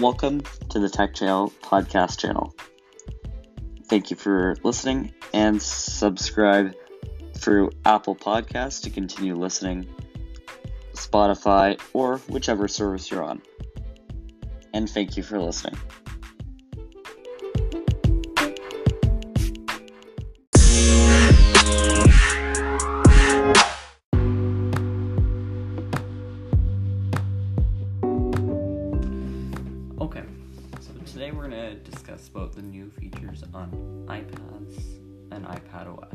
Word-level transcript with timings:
Welcome 0.00 0.40
to 0.70 0.78
the 0.78 0.88
Tech 0.88 1.12
Channel 1.12 1.52
podcast 1.62 2.18
channel. 2.20 2.54
Thank 3.84 4.10
you 4.10 4.16
for 4.16 4.56
listening 4.62 5.12
and 5.34 5.60
subscribe 5.60 6.74
through 7.36 7.72
Apple 7.84 8.16
Podcasts 8.16 8.82
to 8.84 8.90
continue 8.90 9.36
listening, 9.36 9.86
Spotify, 10.94 11.78
or 11.92 12.16
whichever 12.28 12.66
service 12.66 13.10
you're 13.10 13.22
on. 13.22 13.42
And 14.72 14.88
thank 14.88 15.18
you 15.18 15.22
for 15.22 15.38
listening. 15.38 15.76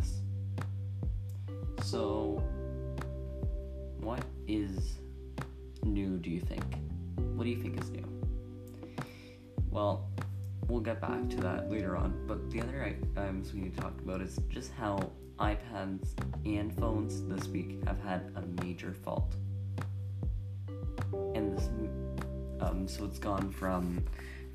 OS. 0.06 1.86
So, 1.86 2.44
what 4.00 4.24
is 4.48 4.96
new, 5.84 6.18
do 6.18 6.30
you 6.30 6.42
think? 6.42 6.64
What 7.36 7.44
do 7.44 7.50
you 7.50 7.62
think 7.62 7.82
is 7.82 7.90
new? 7.90 8.08
Well, 9.70 10.10
we'll 10.68 10.82
get 10.82 11.02
back 11.02 11.30
to 11.30 11.38
that 11.38 11.70
later 11.70 11.98
on, 11.98 12.26
but 12.28 12.50
the 12.50 12.62
other 12.62 12.96
items 13.18 13.54
we 13.54 13.62
need 13.62 13.76
to 13.76 13.82
talk 13.82 14.00
about 14.02 14.22
is 14.22 14.40
just 14.50 14.72
how 14.72 15.12
iPads 15.40 16.14
and 16.46 16.74
phones 16.78 17.24
this 17.28 17.48
week 17.50 17.86
have 17.86 18.02
had 18.02 18.32
a 18.36 18.64
major 18.64 18.94
fault. 18.94 19.36
And 21.34 21.58
this 21.58 21.70
um, 22.62 22.88
so 22.88 23.04
it's 23.04 23.20
gone 23.20 23.52
from 23.52 24.04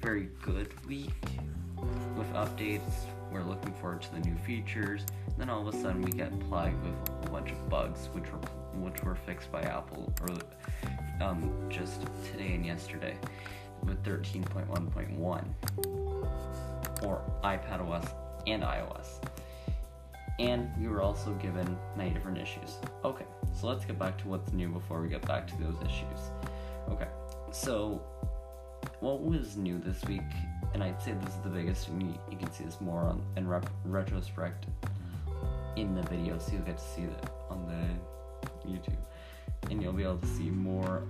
very 0.00 0.30
good 0.42 0.72
week 0.88 1.12
with 2.16 2.32
updates. 2.32 3.06
We're 3.32 3.42
looking 3.42 3.72
forward 3.74 4.02
to 4.02 4.12
the 4.12 4.20
new 4.20 4.36
features. 4.36 5.06
Then 5.38 5.48
all 5.48 5.66
of 5.66 5.74
a 5.74 5.78
sudden 5.78 6.02
we 6.02 6.12
get 6.12 6.38
plagued 6.48 6.82
with 6.82 6.94
a 7.08 7.12
whole 7.12 7.40
bunch 7.40 7.52
of 7.52 7.68
bugs, 7.68 8.08
which 8.12 8.30
were 8.30 8.38
which 8.74 9.02
were 9.02 9.14
fixed 9.14 9.50
by 9.52 9.62
Apple 9.62 10.12
or 10.22 10.36
um, 11.20 11.52
just 11.68 12.02
today 12.30 12.54
and 12.54 12.64
yesterday 12.64 13.16
with 13.84 14.02
13.1.1 14.04 15.44
or 17.02 17.22
iPad 17.42 17.80
OS 17.86 18.06
and 18.46 18.62
iOS. 18.62 19.20
And 20.38 20.70
we 20.80 20.88
were 20.88 21.02
also 21.02 21.34
given 21.34 21.76
many 21.96 22.10
different 22.10 22.38
issues. 22.38 22.78
Okay, 23.04 23.26
so 23.58 23.66
let's 23.66 23.84
get 23.84 23.98
back 23.98 24.16
to 24.18 24.28
what's 24.28 24.52
new 24.52 24.68
before 24.68 25.02
we 25.02 25.08
get 25.08 25.26
back 25.26 25.46
to 25.48 25.56
those 25.58 25.76
issues. 25.84 26.30
Okay, 26.88 27.08
so 27.52 28.02
what 29.00 29.22
was 29.22 29.56
new 29.56 29.78
this 29.78 30.02
week, 30.04 30.22
and 30.74 30.82
I'd 30.82 31.00
say 31.02 31.12
this 31.12 31.34
is 31.34 31.40
the 31.42 31.48
biggest, 31.48 31.88
and 31.88 32.02
you, 32.02 32.14
you 32.30 32.36
can 32.36 32.50
see 32.52 32.64
this 32.64 32.80
more 32.80 33.02
on 33.02 33.22
in 33.36 33.48
rep, 33.48 33.68
retrospect 33.84 34.66
in 35.76 35.94
the 35.94 36.02
video, 36.02 36.38
so 36.38 36.52
you'll 36.52 36.62
get 36.62 36.78
to 36.78 36.84
see 36.84 37.02
it 37.02 37.30
on 37.48 37.66
the 37.66 38.68
YouTube, 38.68 38.96
and 39.70 39.82
you'll 39.82 39.92
be 39.92 40.02
able 40.02 40.18
to 40.18 40.26
see 40.26 40.50
more 40.50 41.02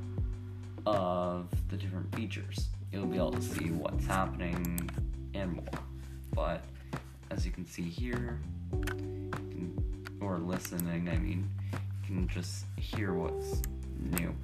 of 0.86 1.48
the 1.69 1.77
different 1.77 2.14
features. 2.14 2.69
You'll 2.92 3.06
be 3.06 3.16
able 3.16 3.33
to 3.33 3.42
see 3.42 3.70
what's 3.70 4.06
happening 4.06 4.91
and 5.34 5.53
more. 5.55 5.64
But 6.34 6.64
as 7.31 7.44
you 7.44 7.53
can 7.53 7.66
see 7.66 7.83
here, 7.83 8.41
can, 8.72 10.19
or 10.20 10.38
listening, 10.38 11.08
I 11.08 11.16
mean, 11.19 11.48
you 11.72 11.78
can 12.06 12.28
just 12.28 12.64
hear 12.77 13.14
what's 13.14 13.62
new 14.00 14.34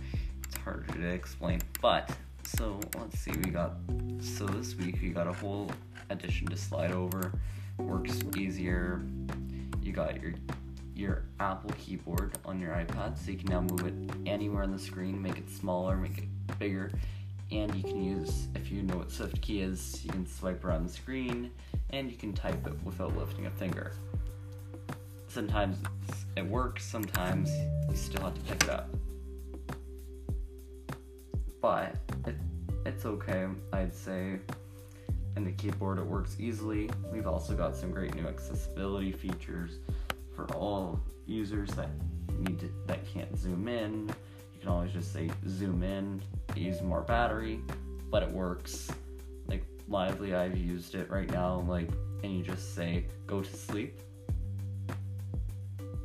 It's 0.44 0.56
harder 0.56 0.92
to 0.92 1.08
explain. 1.08 1.60
But 1.80 2.10
so 2.46 2.78
let's 2.98 3.18
see, 3.18 3.32
we 3.32 3.50
got 3.50 3.72
so 4.20 4.46
this 4.46 4.74
week 4.76 4.98
we 5.02 5.10
got 5.10 5.26
a 5.26 5.32
whole 5.32 5.70
addition 6.10 6.46
to 6.48 6.56
slide 6.56 6.92
over, 6.92 7.32
works 7.78 8.20
easier. 8.36 9.02
You 9.82 9.92
got 9.92 10.20
your 10.20 10.34
your 10.94 11.24
Apple 11.40 11.70
keyboard 11.78 12.38
on 12.44 12.60
your 12.60 12.72
iPad, 12.72 13.18
so 13.18 13.30
you 13.30 13.38
can 13.38 13.48
now 13.48 13.60
move 13.60 13.86
it 13.86 13.94
anywhere 14.26 14.62
on 14.62 14.72
the 14.72 14.78
screen, 14.78 15.20
make 15.20 15.36
it 15.36 15.50
smaller, 15.50 15.96
make 15.96 16.18
it 16.18 16.58
bigger, 16.58 16.90
and 17.50 17.74
you 17.74 17.82
can 17.82 18.02
use 18.02 18.48
if 18.54 18.70
you 18.70 18.82
know 18.82 18.96
what 18.96 19.08
SwiftKey 19.08 19.62
is, 19.62 20.04
you 20.04 20.10
can 20.10 20.26
swipe 20.26 20.64
around 20.64 20.86
the 20.86 20.92
screen 20.92 21.50
and 21.90 22.10
you 22.10 22.16
can 22.16 22.32
type 22.32 22.66
it 22.66 22.74
without 22.84 23.16
lifting 23.16 23.46
a 23.46 23.50
finger. 23.50 23.92
Sometimes 25.28 25.78
it 26.36 26.46
works, 26.46 26.84
sometimes 26.84 27.50
you 27.88 27.96
still 27.96 28.22
have 28.22 28.34
to 28.34 28.40
pick 28.40 28.62
it 28.62 28.70
up 28.70 28.88
but 31.66 31.96
it's 32.86 33.04
okay, 33.04 33.46
I'd 33.72 33.94
say. 33.94 34.38
And 35.34 35.46
the 35.46 35.52
keyboard, 35.52 35.98
it 35.98 36.06
works 36.06 36.36
easily. 36.38 36.88
We've 37.12 37.26
also 37.26 37.54
got 37.54 37.76
some 37.76 37.90
great 37.90 38.14
new 38.14 38.26
accessibility 38.26 39.12
features 39.12 39.78
for 40.34 40.46
all 40.54 41.00
users 41.26 41.70
that 41.70 41.90
need 42.38 42.60
to, 42.60 42.70
that 42.86 43.06
can't 43.12 43.36
zoom 43.36 43.68
in. 43.68 44.08
You 44.54 44.60
can 44.60 44.68
always 44.68 44.92
just 44.92 45.12
say 45.12 45.30
zoom 45.48 45.82
in, 45.82 46.22
use 46.54 46.80
more 46.80 47.02
battery, 47.02 47.60
but 48.10 48.22
it 48.22 48.30
works. 48.30 48.90
Like 49.48 49.64
Lively, 49.88 50.34
I've 50.34 50.56
used 50.56 50.94
it 50.94 51.10
right 51.10 51.30
now, 51.30 51.64
like, 51.68 51.90
and 52.22 52.34
you 52.34 52.42
just 52.42 52.74
say 52.74 53.04
go 53.26 53.42
to 53.42 53.56
sleep 53.56 54.00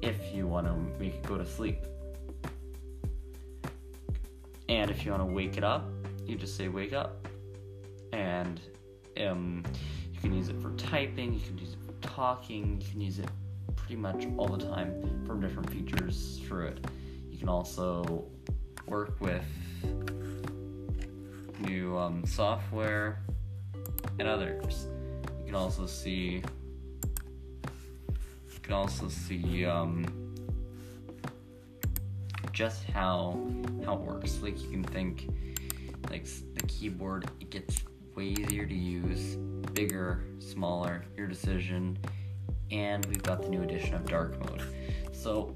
if 0.01 0.33
you 0.33 0.47
want 0.47 0.65
to 0.65 0.73
make 0.99 1.13
it 1.13 1.23
go 1.23 1.37
to 1.37 1.45
sleep. 1.45 1.85
And 4.67 4.89
if 4.89 5.05
you 5.05 5.11
want 5.11 5.21
to 5.21 5.33
wake 5.33 5.57
it 5.57 5.63
up, 5.63 5.85
you 6.31 6.37
just 6.37 6.55
say 6.55 6.69
wake 6.69 6.93
up. 6.93 7.27
And 8.13 8.59
um, 9.19 9.63
you 10.13 10.19
can 10.21 10.33
use 10.33 10.49
it 10.49 10.59
for 10.61 10.71
typing, 10.71 11.33
you 11.33 11.41
can 11.41 11.57
use 11.57 11.73
it 11.73 11.79
for 11.85 11.93
talking, 12.07 12.81
you 12.81 12.89
can 12.89 13.01
use 13.01 13.19
it 13.19 13.29
pretty 13.75 13.97
much 13.97 14.27
all 14.37 14.47
the 14.47 14.65
time 14.65 15.23
from 15.25 15.41
different 15.41 15.69
features 15.69 16.39
through 16.45 16.67
it. 16.67 16.87
You 17.29 17.37
can 17.37 17.49
also 17.49 18.25
work 18.87 19.15
with 19.19 19.45
new 21.59 21.97
um, 21.97 22.25
software 22.25 23.19
and 24.19 24.27
others. 24.27 24.87
You 25.39 25.45
can 25.45 25.55
also 25.55 25.85
see 25.85 26.43
you 28.49 28.59
can 28.61 28.73
also 28.73 29.09
see 29.09 29.65
um, 29.65 30.05
just 32.51 32.83
how 32.85 33.39
how 33.85 33.95
it 33.95 34.01
works. 34.01 34.39
Like 34.41 34.61
you 34.61 34.69
can 34.69 34.83
think 34.83 35.27
like 36.11 36.27
the 36.55 36.67
keyboard 36.67 37.29
it 37.39 37.49
gets 37.49 37.83
way 38.15 38.25
easier 38.25 38.65
to 38.65 38.75
use, 38.75 39.37
bigger, 39.73 40.25
smaller, 40.39 41.05
your 41.15 41.27
decision. 41.27 41.97
And 42.69 43.05
we've 43.05 43.23
got 43.23 43.41
the 43.41 43.49
new 43.49 43.63
edition 43.63 43.95
of 43.95 44.05
dark 44.05 44.37
mode. 44.39 44.61
So 45.13 45.55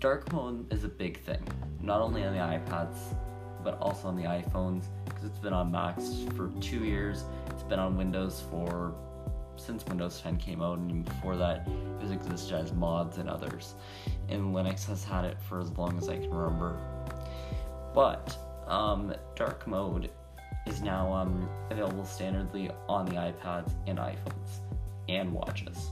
dark 0.00 0.32
mode 0.32 0.72
is 0.72 0.84
a 0.84 0.88
big 0.88 1.20
thing, 1.20 1.42
not 1.80 2.00
only 2.00 2.24
on 2.24 2.32
the 2.32 2.40
iPads 2.40 2.98
but 3.62 3.78
also 3.80 4.08
on 4.08 4.16
the 4.16 4.24
iPhones 4.24 4.84
because 5.06 5.24
it's 5.24 5.38
been 5.38 5.54
on 5.54 5.70
Macs 5.70 6.24
for 6.36 6.52
2 6.60 6.84
years. 6.84 7.24
It's 7.48 7.62
been 7.62 7.78
on 7.78 7.96
Windows 7.96 8.42
for 8.50 8.94
since 9.56 9.86
Windows 9.86 10.20
10 10.20 10.36
came 10.36 10.60
out, 10.60 10.78
and 10.78 11.04
before 11.04 11.36
that, 11.36 11.66
it 11.68 12.02
was 12.02 12.10
existed 12.10 12.56
as 12.56 12.72
mods 12.72 13.18
and 13.18 13.30
others. 13.30 13.74
And 14.28 14.52
Linux 14.54 14.84
has 14.86 15.04
had 15.04 15.24
it 15.24 15.40
for 15.48 15.60
as 15.60 15.70
long 15.78 15.96
as 15.96 16.08
I 16.08 16.16
can 16.16 16.30
remember. 16.30 16.76
But 17.94 18.36
um, 18.68 19.14
dark 19.34 19.66
mode 19.66 20.10
is 20.66 20.82
now 20.82 21.12
um, 21.12 21.48
available 21.70 22.04
standardly 22.04 22.74
on 22.88 23.06
the 23.06 23.12
iPads 23.12 23.72
and 23.86 23.98
iPhones 23.98 24.60
and 25.08 25.32
watches. 25.32 25.90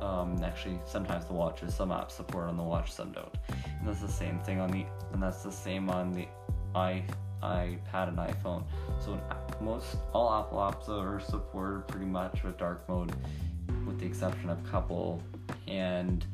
Um, 0.00 0.42
actually, 0.44 0.78
sometimes 0.86 1.24
the 1.26 1.32
watches, 1.32 1.74
some 1.74 1.90
apps 1.90 2.12
support 2.12 2.48
on 2.48 2.56
the 2.56 2.62
watch, 2.62 2.92
some 2.92 3.12
don't. 3.12 3.34
And 3.48 3.88
that's 3.88 4.00
the 4.00 4.08
same 4.08 4.38
thing 4.40 4.60
on 4.60 4.70
the, 4.70 4.84
and 5.12 5.22
that's 5.22 5.42
the 5.42 5.52
same 5.52 5.88
on 5.88 6.12
the 6.12 6.26
i 6.74 7.02
iPad 7.42 8.08
and 8.08 8.18
iPhone. 8.18 8.64
So 9.00 9.20
most 9.60 9.96
all 10.12 10.32
Apple 10.32 10.58
apps 10.58 10.88
are 10.88 11.20
supported 11.20 11.86
pretty 11.86 12.06
much 12.06 12.42
with 12.42 12.58
dark 12.58 12.88
mode, 12.88 13.12
with 13.86 13.98
the 14.00 14.06
exception 14.06 14.50
of 14.50 14.58
a 14.64 14.68
couple, 14.68 15.22
and 15.68 16.24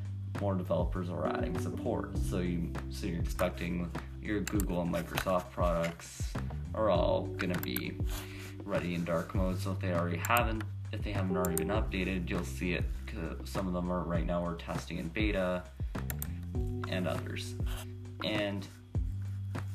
more 0.40 0.55
developers 0.55 1.10
are 1.10 1.26
adding 1.28 1.58
support. 1.58 2.16
So 2.19 2.38
you 2.38 2.72
so 2.90 3.06
you're 3.06 3.20
expecting 3.20 3.90
your 4.22 4.40
Google 4.40 4.80
and 4.82 4.92
Microsoft 4.92 5.50
products 5.50 6.32
are 6.74 6.88
all 6.90 7.22
gonna 7.36 7.58
be 7.58 7.92
ready 8.64 8.94
in 8.94 9.04
dark 9.04 9.34
mode. 9.34 9.58
So 9.58 9.72
if 9.72 9.80
they 9.80 9.92
already 9.92 10.20
haven't, 10.28 10.62
if 10.92 11.02
they 11.02 11.12
haven't 11.12 11.36
already 11.36 11.56
been 11.56 11.69
updated, 11.69 12.30
you'll 12.30 12.44
see 12.44 12.74
it. 12.74 12.84
Some 13.44 13.66
of 13.66 13.74
them 13.74 13.92
are 13.92 14.04
right 14.04 14.24
now 14.24 14.42
we're 14.42 14.54
testing 14.54 14.98
in 14.98 15.08
beta, 15.08 15.62
and 16.88 17.08
others, 17.08 17.54
and 18.24 18.66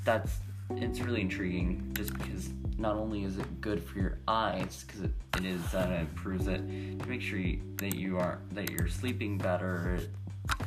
that's 0.03 0.37
it's 0.75 0.99
really 0.99 1.21
intriguing 1.21 1.91
just 1.93 2.13
because 2.13 2.49
not 2.77 2.95
only 2.95 3.23
is 3.23 3.37
it 3.37 3.61
good 3.61 3.81
for 3.81 3.99
your 3.99 4.17
eyes 4.27 4.83
because 4.85 5.01
it, 5.01 5.11
it 5.37 5.45
is 5.45 5.73
and 5.73 5.93
it 5.93 6.01
improves 6.01 6.47
it 6.47 6.57
to 6.99 7.07
make 7.07 7.21
sure 7.21 7.39
you, 7.39 7.59
that 7.77 7.95
you 7.95 8.17
are 8.17 8.39
that 8.51 8.69
you're 8.69 8.87
sleeping 8.87 9.37
better 9.37 9.99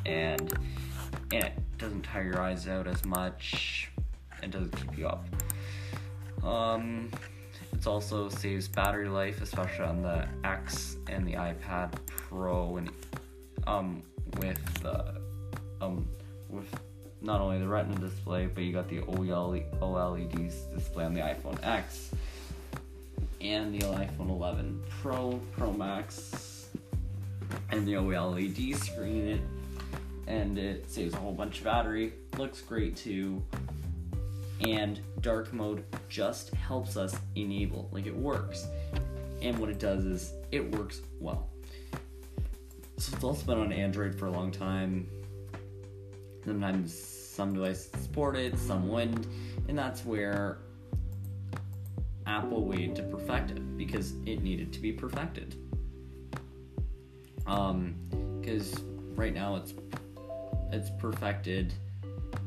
and 0.06 0.58
and 1.32 1.44
it 1.44 1.52
doesn't 1.80 2.02
tire 2.02 2.24
your 2.24 2.40
eyes 2.40 2.68
out 2.68 2.86
as 2.86 3.04
much 3.04 3.90
it 4.42 4.50
doesn't 4.50 4.74
keep 4.76 4.98
you 4.98 5.06
up 5.06 5.24
um 6.44 7.10
it 7.72 7.86
also 7.86 8.28
saves 8.28 8.68
battery 8.68 9.08
life, 9.08 9.40
especially 9.40 9.86
on 9.86 10.02
the 10.02 10.28
X 10.44 10.96
and 11.08 11.26
the 11.26 11.32
iPad 11.32 11.92
Pro, 12.06 12.76
and 12.76 12.90
um, 13.66 14.02
with 14.38 14.62
the 14.82 15.20
um, 15.80 16.06
with 16.48 16.68
not 17.22 17.40
only 17.40 17.58
the 17.58 17.66
Retina 17.66 17.98
display, 17.98 18.46
but 18.46 18.64
you 18.64 18.72
got 18.72 18.88
the 18.88 19.00
OLED 19.00 20.74
display 20.74 21.04
on 21.04 21.14
the 21.14 21.20
iPhone 21.20 21.58
X 21.64 22.10
and 23.40 23.74
the 23.74 23.86
iPhone 23.86 24.28
11 24.28 24.82
Pro, 25.00 25.40
Pro 25.56 25.72
Max, 25.72 26.68
and 27.70 27.86
the 27.86 27.94
OLED 27.94 28.76
screen. 28.76 29.28
It 29.28 29.40
and 30.30 30.58
it 30.58 30.88
saves 30.88 31.12
a 31.14 31.16
whole 31.16 31.32
bunch 31.32 31.58
of 31.58 31.64
battery. 31.64 32.12
Looks 32.38 32.60
great 32.60 32.96
too. 32.96 33.42
And 34.60 35.00
dark 35.20 35.52
mode 35.52 35.84
just 36.08 36.54
helps 36.54 36.96
us 36.96 37.16
enable, 37.34 37.88
like 37.92 38.06
it 38.06 38.16
works. 38.16 38.66
And 39.42 39.58
what 39.58 39.70
it 39.70 39.80
does 39.80 40.04
is 40.04 40.32
it 40.52 40.70
works 40.76 41.00
well. 41.18 41.48
So 42.98 43.12
it's 43.14 43.24
also 43.24 43.44
been 43.44 43.58
on 43.58 43.72
Android 43.72 44.14
for 44.14 44.26
a 44.26 44.30
long 44.30 44.52
time. 44.52 45.08
Sometimes 46.44 46.94
some 46.94 47.54
devices 47.54 47.90
support 48.02 48.36
it, 48.36 48.56
some 48.58 48.88
wouldn't, 48.88 49.26
and 49.68 49.76
that's 49.76 50.04
where 50.04 50.58
Apple 52.26 52.66
waited 52.66 52.94
to 52.96 53.02
perfect 53.04 53.50
it 53.50 53.76
because 53.76 54.12
it 54.26 54.42
needed 54.42 54.72
to 54.74 54.80
be 54.80 54.92
perfected. 54.92 55.56
Um, 57.46 57.96
because 58.40 58.74
right 59.16 59.34
now 59.34 59.56
it's 59.56 59.74
it's 60.72 60.90
perfected 60.90 61.72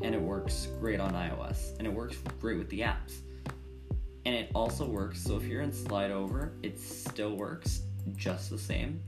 and 0.01 0.15
it 0.15 0.21
works 0.21 0.67
great 0.79 0.99
on 0.99 1.13
iOS 1.13 1.77
and 1.77 1.87
it 1.87 1.93
works 1.93 2.17
great 2.39 2.57
with 2.57 2.69
the 2.69 2.81
apps. 2.81 3.19
And 4.25 4.33
it 4.35 4.49
also 4.55 4.85
works 4.85 5.21
so 5.21 5.35
if 5.35 5.43
you're 5.43 5.61
in 5.61 5.73
slide 5.73 6.11
over, 6.11 6.53
it 6.63 6.79
still 6.79 7.35
works 7.35 7.81
just 8.15 8.49
the 8.49 8.57
same. 8.57 9.01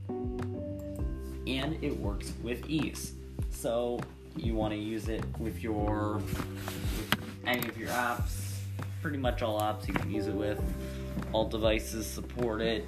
And 1.46 1.82
it 1.82 1.96
works 1.98 2.32
with 2.42 2.68
ease. 2.68 3.12
So 3.50 4.00
you 4.36 4.54
want 4.54 4.72
to 4.74 4.78
use 4.78 5.08
it 5.08 5.24
with 5.38 5.62
your 5.62 6.16
with 6.16 7.16
any 7.46 7.68
of 7.68 7.78
your 7.78 7.88
apps, 7.90 8.56
pretty 9.00 9.18
much 9.18 9.42
all 9.42 9.60
apps 9.60 9.86
you 9.86 9.94
can 9.94 10.10
use 10.10 10.26
it 10.26 10.34
with. 10.34 10.60
All 11.32 11.48
devices 11.48 12.06
support 12.06 12.60
it. 12.60 12.86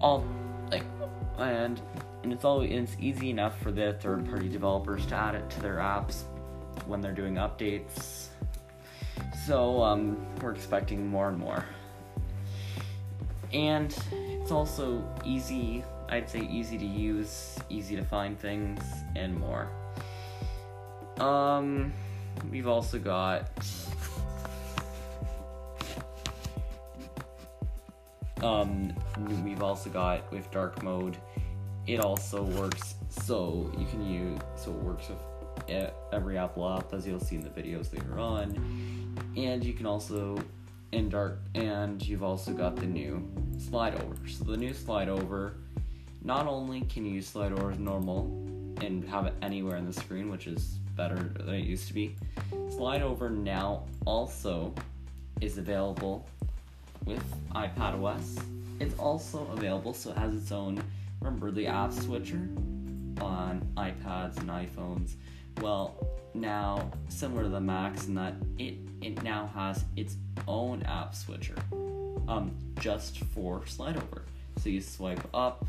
All 0.00 0.24
like 0.70 0.84
and 1.38 1.80
and 2.24 2.32
it's 2.32 2.42
all 2.42 2.62
it's 2.62 2.96
easy 2.98 3.28
enough 3.28 3.60
for 3.60 3.70
the 3.70 3.92
third 4.00 4.26
party 4.26 4.48
developers 4.48 5.04
to 5.06 5.14
add 5.14 5.34
it 5.34 5.48
to 5.50 5.60
their 5.60 5.76
apps 5.76 6.22
when 6.86 7.00
they're 7.00 7.12
doing 7.12 7.34
updates. 7.34 8.28
So 9.46 9.82
um, 9.82 10.26
we're 10.40 10.52
expecting 10.52 11.06
more 11.06 11.28
and 11.28 11.38
more. 11.38 11.64
And 13.52 13.96
it's 14.10 14.50
also 14.50 15.06
easy, 15.24 15.84
I'd 16.08 16.28
say 16.28 16.40
easy 16.40 16.78
to 16.78 16.86
use, 16.86 17.58
easy 17.68 17.94
to 17.94 18.02
find 18.02 18.40
things, 18.40 18.82
and 19.14 19.38
more. 19.38 19.68
Um, 21.18 21.92
we've 22.50 22.66
also 22.66 22.98
got 22.98 23.50
um, 28.42 28.94
we've 29.44 29.62
also 29.62 29.90
got 29.90 30.32
with 30.32 30.50
dark 30.50 30.82
mode 30.82 31.18
it 31.86 32.00
also 32.00 32.42
works 32.42 32.94
so 33.08 33.70
you 33.78 33.86
can 33.86 34.06
use 34.06 34.38
so 34.56 34.70
it 34.70 34.76
works 34.78 35.08
with 35.08 35.18
every 36.12 36.36
Apple 36.36 36.68
app 36.68 36.92
as 36.92 37.06
you'll 37.06 37.20
see 37.20 37.36
in 37.36 37.42
the 37.42 37.50
videos 37.50 37.92
later 37.92 38.18
on, 38.18 39.14
and 39.36 39.64
you 39.64 39.72
can 39.72 39.86
also 39.86 40.38
in 40.92 41.08
dark 41.08 41.40
and 41.54 42.06
you've 42.06 42.22
also 42.22 42.52
got 42.52 42.76
the 42.76 42.86
new 42.86 43.26
slide 43.58 43.94
over. 43.94 44.16
So 44.28 44.44
the 44.44 44.56
new 44.56 44.72
slide 44.72 45.08
over, 45.08 45.56
not 46.22 46.46
only 46.46 46.82
can 46.82 47.04
you 47.04 47.20
slide 47.20 47.52
over 47.52 47.72
as 47.72 47.78
normal 47.78 48.26
and 48.80 49.04
have 49.08 49.26
it 49.26 49.34
anywhere 49.42 49.76
on 49.76 49.86
the 49.86 49.92
screen, 49.92 50.30
which 50.30 50.46
is 50.46 50.78
better 50.96 51.16
than 51.16 51.54
it 51.54 51.64
used 51.64 51.88
to 51.88 51.94
be. 51.94 52.16
Slide 52.70 53.02
over 53.02 53.30
now 53.30 53.84
also 54.04 54.74
is 55.40 55.58
available 55.58 56.26
with 57.04 57.22
iPadOS. 57.54 58.42
It's 58.80 58.96
also 58.98 59.46
available, 59.52 59.94
so 59.94 60.10
it 60.10 60.18
has 60.18 60.34
its 60.34 60.52
own 60.52 60.82
remember 61.34 61.50
the 61.50 61.66
app 61.66 61.92
switcher 61.92 62.48
on 63.20 63.66
iPads 63.76 64.38
and 64.38 64.48
iPhones. 64.48 65.14
Well, 65.60 65.96
now 66.32 66.92
similar 67.08 67.42
to 67.42 67.48
the 67.48 67.60
Macs 67.60 68.06
in 68.06 68.14
that 68.14 68.34
it 68.58 68.74
it 69.02 69.22
now 69.22 69.50
has 69.52 69.84
its 69.96 70.16
own 70.46 70.82
app 70.84 71.14
switcher, 71.14 71.56
um, 72.28 72.56
just 72.78 73.18
for 73.18 73.66
slide 73.66 73.96
over. 73.96 74.22
So 74.58 74.68
you 74.68 74.80
swipe 74.80 75.26
up 75.34 75.66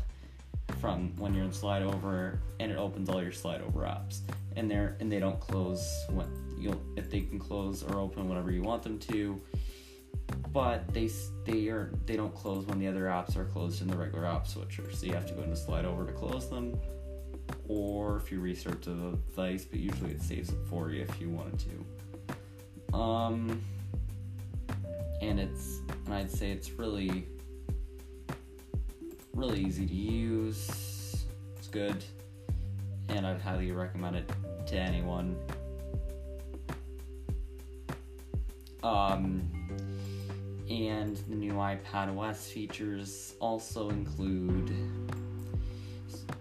from 0.80 1.12
when 1.18 1.34
you're 1.34 1.44
in 1.44 1.52
slide 1.52 1.82
over, 1.82 2.38
and 2.60 2.70
it 2.70 2.78
opens 2.78 3.08
all 3.08 3.20
your 3.20 3.32
slide 3.32 3.60
over 3.60 3.80
apps, 3.80 4.20
and 4.54 4.70
they're 4.70 4.96
and 5.00 5.10
they 5.10 5.18
don't 5.18 5.40
close 5.40 5.84
when 6.10 6.28
you 6.56 6.80
if 6.96 7.10
they 7.10 7.22
can 7.22 7.40
close 7.40 7.82
or 7.82 7.98
open 7.98 8.28
whenever 8.28 8.52
you 8.52 8.62
want 8.62 8.84
them 8.84 8.98
to 9.00 9.40
but 10.52 10.92
they 10.94 11.10
they 11.44 11.68
are 11.68 11.92
they 12.06 12.16
don't 12.16 12.34
close 12.34 12.66
when 12.66 12.78
the 12.78 12.86
other 12.86 13.04
apps 13.04 13.36
are 13.36 13.44
closed 13.44 13.82
in 13.82 13.88
the 13.88 13.96
regular 13.96 14.26
app 14.26 14.46
switcher. 14.46 14.90
So 14.92 15.06
you 15.06 15.12
have 15.12 15.26
to 15.26 15.34
go 15.34 15.42
into 15.42 15.56
slide 15.56 15.84
over 15.84 16.06
to 16.06 16.12
close 16.12 16.48
them, 16.48 16.78
or 17.68 18.16
if 18.16 18.32
you 18.32 18.40
restart 18.40 18.82
the 18.82 18.94
device, 18.94 19.64
but 19.64 19.80
usually 19.80 20.12
it 20.12 20.22
saves 20.22 20.50
it 20.50 20.58
for 20.68 20.90
you 20.90 21.02
if 21.02 21.20
you 21.20 21.30
wanted 21.30 21.58
to. 21.60 22.96
Um, 22.96 23.60
and 25.20 25.38
it's 25.38 25.80
and 26.06 26.14
I'd 26.14 26.30
say 26.30 26.50
it's 26.50 26.70
really 26.70 27.28
really 29.34 29.60
easy 29.60 29.86
to 29.86 29.94
use. 29.94 31.26
It's 31.58 31.68
good, 31.68 32.02
and 33.08 33.26
I'd 33.26 33.40
highly 33.40 33.70
recommend 33.72 34.16
it 34.16 34.32
to 34.66 34.76
anyone. 34.76 35.36
Um, 38.82 39.55
and 40.70 41.16
the 41.28 41.34
new 41.34 41.52
iPad 41.52 42.16
OS 42.16 42.48
features 42.48 43.34
also 43.40 43.90
include. 43.90 44.74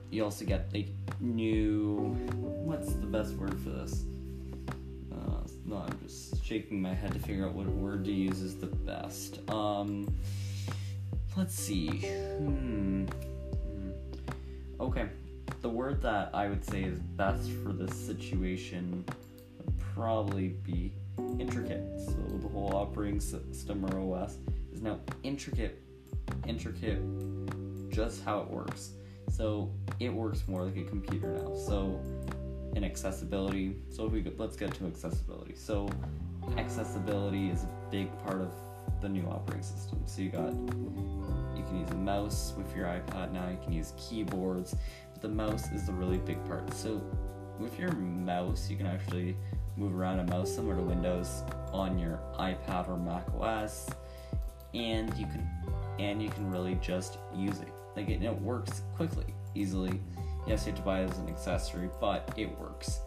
You 0.09 0.23
also 0.23 0.45
get 0.45 0.73
like 0.73 0.89
new. 1.19 2.15
What's 2.35 2.93
the 2.93 3.05
best 3.05 3.33
word 3.35 3.59
for 3.59 3.69
this? 3.69 4.05
Uh, 5.11 5.41
no, 5.65 5.77
I'm 5.77 5.99
just 6.03 6.43
shaking 6.43 6.81
my 6.81 6.93
head 6.93 7.13
to 7.13 7.19
figure 7.19 7.45
out 7.45 7.53
what 7.53 7.67
word 7.67 8.05
to 8.05 8.11
use 8.11 8.41
is 8.41 8.55
the 8.57 8.67
best. 8.67 9.39
Um, 9.49 10.13
let's 11.35 11.53
see. 11.53 11.89
Hmm. 11.89 13.05
Okay, 14.79 15.07
the 15.61 15.69
word 15.69 16.01
that 16.01 16.31
I 16.33 16.47
would 16.47 16.65
say 16.65 16.83
is 16.83 16.99
best 16.99 17.51
for 17.63 17.71
this 17.73 17.95
situation 17.95 19.05
would 19.57 19.79
probably 19.79 20.49
be 20.49 20.93
intricate. 21.39 21.83
So 21.97 22.15
the 22.41 22.47
whole 22.47 22.75
operating 22.75 23.19
system 23.19 23.85
or 23.85 23.99
OS 23.99 24.37
is 24.73 24.81
now 24.81 24.99
intricate, 25.23 25.81
intricate, 26.47 27.01
just 27.89 28.23
how 28.23 28.39
it 28.39 28.49
works. 28.49 28.91
So 29.29 29.71
it 29.99 30.13
works 30.13 30.43
more 30.47 30.63
like 30.63 30.77
a 30.77 30.83
computer 30.83 31.27
now. 31.27 31.55
So 31.55 31.99
in 32.75 32.83
accessibility, 32.83 33.77
so 33.89 34.05
if 34.05 34.11
we 34.11 34.21
could, 34.21 34.39
let's 34.39 34.55
get 34.55 34.73
to 34.75 34.85
accessibility. 34.85 35.55
So 35.55 35.89
accessibility 36.57 37.49
is 37.49 37.63
a 37.63 37.69
big 37.89 38.09
part 38.23 38.41
of 38.41 38.53
the 39.01 39.09
new 39.09 39.25
operating 39.27 39.63
system. 39.63 40.01
So 40.05 40.21
you 40.21 40.29
got 40.29 40.53
you 40.53 41.63
can 41.63 41.79
use 41.79 41.89
a 41.89 41.95
mouse 41.95 42.53
with 42.57 42.75
your 42.75 42.85
iPad 42.85 43.31
now. 43.31 43.49
You 43.49 43.57
can 43.63 43.73
use 43.73 43.93
keyboards, 43.97 44.75
but 45.13 45.21
the 45.21 45.29
mouse 45.29 45.71
is 45.71 45.85
the 45.87 45.93
really 45.93 46.17
big 46.17 46.43
part. 46.45 46.71
So 46.73 47.01
with 47.59 47.79
your 47.79 47.91
mouse, 47.93 48.69
you 48.69 48.77
can 48.77 48.87
actually 48.87 49.37
move 49.77 49.95
around 49.95 50.19
a 50.19 50.23
mouse 50.25 50.53
similar 50.53 50.75
to 50.75 50.81
Windows 50.81 51.43
on 51.71 51.97
your 51.97 52.19
iPad 52.39 52.87
or 52.87 52.97
Mac 52.97 53.25
OS, 53.39 53.89
and 54.73 55.15
you 55.17 55.25
can 55.25 55.47
and 55.99 56.21
you 56.21 56.29
can 56.29 56.49
really 56.51 56.75
just 56.81 57.17
use 57.35 57.59
it. 57.59 57.71
Like 57.95 58.09
it, 58.09 58.21
it 58.21 58.41
works 58.41 58.81
quickly, 58.95 59.33
easily. 59.53 60.01
Yes, 60.47 60.65
you 60.65 60.71
have 60.71 60.79
to 60.79 60.85
buy 60.85 61.01
it 61.01 61.09
as 61.09 61.17
an 61.17 61.29
accessory, 61.29 61.89
but 61.99 62.33
it 62.37 62.57
works. 62.59 62.99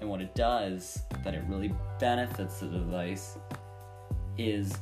And 0.00 0.08
what 0.08 0.20
it 0.20 0.34
does 0.34 1.02
that 1.24 1.34
it 1.34 1.42
really 1.48 1.74
benefits 1.98 2.60
the 2.60 2.66
device 2.66 3.36
is 4.36 4.72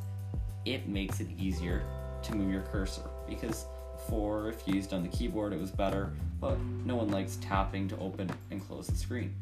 it 0.64 0.88
makes 0.88 1.20
it 1.20 1.28
easier 1.38 1.82
to 2.22 2.34
move 2.34 2.52
your 2.52 2.62
cursor 2.62 3.02
because 3.28 3.66
before 3.92 4.50
if 4.50 4.66
used 4.68 4.92
on 4.92 5.02
the 5.02 5.08
keyboard 5.08 5.52
it 5.52 5.60
was 5.60 5.70
better 5.70 6.12
but 6.40 6.58
no 6.84 6.96
one 6.96 7.08
likes 7.08 7.36
tapping 7.36 7.88
to 7.88 7.96
open 7.98 8.30
and 8.50 8.66
close 8.66 8.86
the 8.88 8.96
screen 8.96 9.34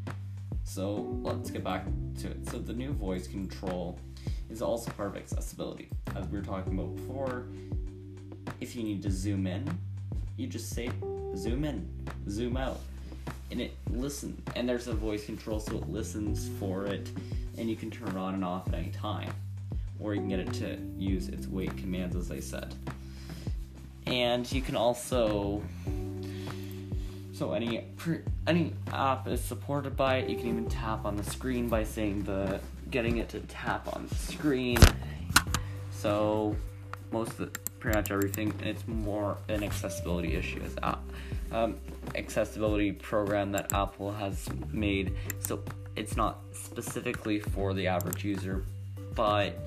so 0.63 1.19
let's 1.23 1.51
get 1.51 1.65
back 1.65 1.85
to 2.21 2.29
it. 2.29 2.49
So 2.49 2.59
the 2.59 2.73
new 2.73 2.93
voice 2.93 3.27
control 3.27 3.99
is 4.51 4.63
also 4.63 4.91
part 4.93 5.11
of 5.11 5.17
accessibility. 5.17 5.89
As 6.15 6.27
we 6.29 6.39
were 6.39 6.45
talking 6.45 6.79
about 6.79 6.95
before, 6.97 7.47
if 8.61 8.77
you 8.77 8.83
need 8.83 9.03
to 9.03 9.11
zoom 9.11 9.47
in, 9.47 9.69
you 10.37 10.47
just 10.47 10.71
say 10.71 10.91
zoom 11.37 11.65
in, 11.65 11.89
zoom 12.29 12.57
out, 12.57 12.81
and 13.51 13.61
it 13.61 13.73
listen. 13.91 14.41
And 14.55 14.69
there's 14.69 14.87
a 14.89 14.95
voice 14.95 15.27
control, 15.27 15.61
so 15.61 15.77
it 15.77 15.89
listens 15.89 16.49
for 16.59 16.87
it, 16.87 17.11
and 17.59 17.69
you 17.69 17.77
can 17.77 17.91
turn 17.91 18.09
it 18.09 18.17
on 18.17 18.35
and 18.35 18.45
off 18.45 18.69
at 18.69 18.75
any 18.75 18.91
time. 18.91 19.33
or 20.01 20.15
you 20.15 20.21
can 20.21 20.29
get 20.29 20.41
it 20.41 20.53
to 20.55 20.79
use 20.99 21.29
its 21.29 21.47
wait 21.47 21.77
commands, 21.77 22.17
as 22.17 22.31
I 22.31 22.41
said. 22.41 22.75
And 24.07 24.51
you 24.53 24.61
can 24.61 24.77
also 24.77 25.63
so 27.35 27.53
any 27.53 27.85
any 28.47 28.73
app 28.93 29.27
is 29.27 29.41
supported 29.41 29.97
by 29.97 30.19
it. 30.19 30.31
You 30.31 30.37
can 30.37 30.47
even 30.47 30.69
tap 30.69 31.05
on 31.05 31.17
the 31.17 31.25
screen 31.25 31.69
by 31.69 31.83
saying 31.83 32.23
the 32.23 32.61
getting 32.91 33.19
it 33.19 33.29
to 33.31 33.41
tap 33.41 33.95
on 33.95 34.07
the 34.09 34.15
screen. 34.15 34.79
So 35.91 36.55
most 37.11 37.33
of 37.33 37.53
the 37.53 37.59
pretty 37.81 37.99
much 37.99 38.11
everything, 38.13 38.53
and 38.61 38.69
it's 38.69 38.87
more 38.87 39.37
an 39.49 39.65
accessibility 39.65 40.37
issue 40.37 40.61
as 40.65 40.77
app 40.83 41.03
um, 41.51 41.77
accessibility 42.15 42.93
program 42.93 43.53
that 43.53 43.73
Apple 43.73 44.13
has 44.13 44.49
made. 44.73 45.15
So 45.41 45.63
it's 45.97 46.17
not 46.17 46.41
specifically 46.53 47.41
for 47.41 47.75
the 47.75 47.89
average 47.89 48.25
user, 48.25 48.65
but 49.15 49.59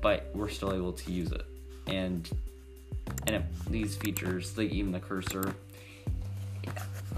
but 0.00 0.30
we're 0.34 0.50
still 0.50 0.74
able 0.74 0.92
to 0.94 1.12
use 1.12 1.30
it, 1.30 1.46
and 1.86 2.28
and 3.26 3.36
it, 3.36 3.42
these 3.70 3.96
features, 3.96 4.56
like 4.58 4.70
even 4.70 4.92
the 4.92 5.00
cursor, 5.00 5.54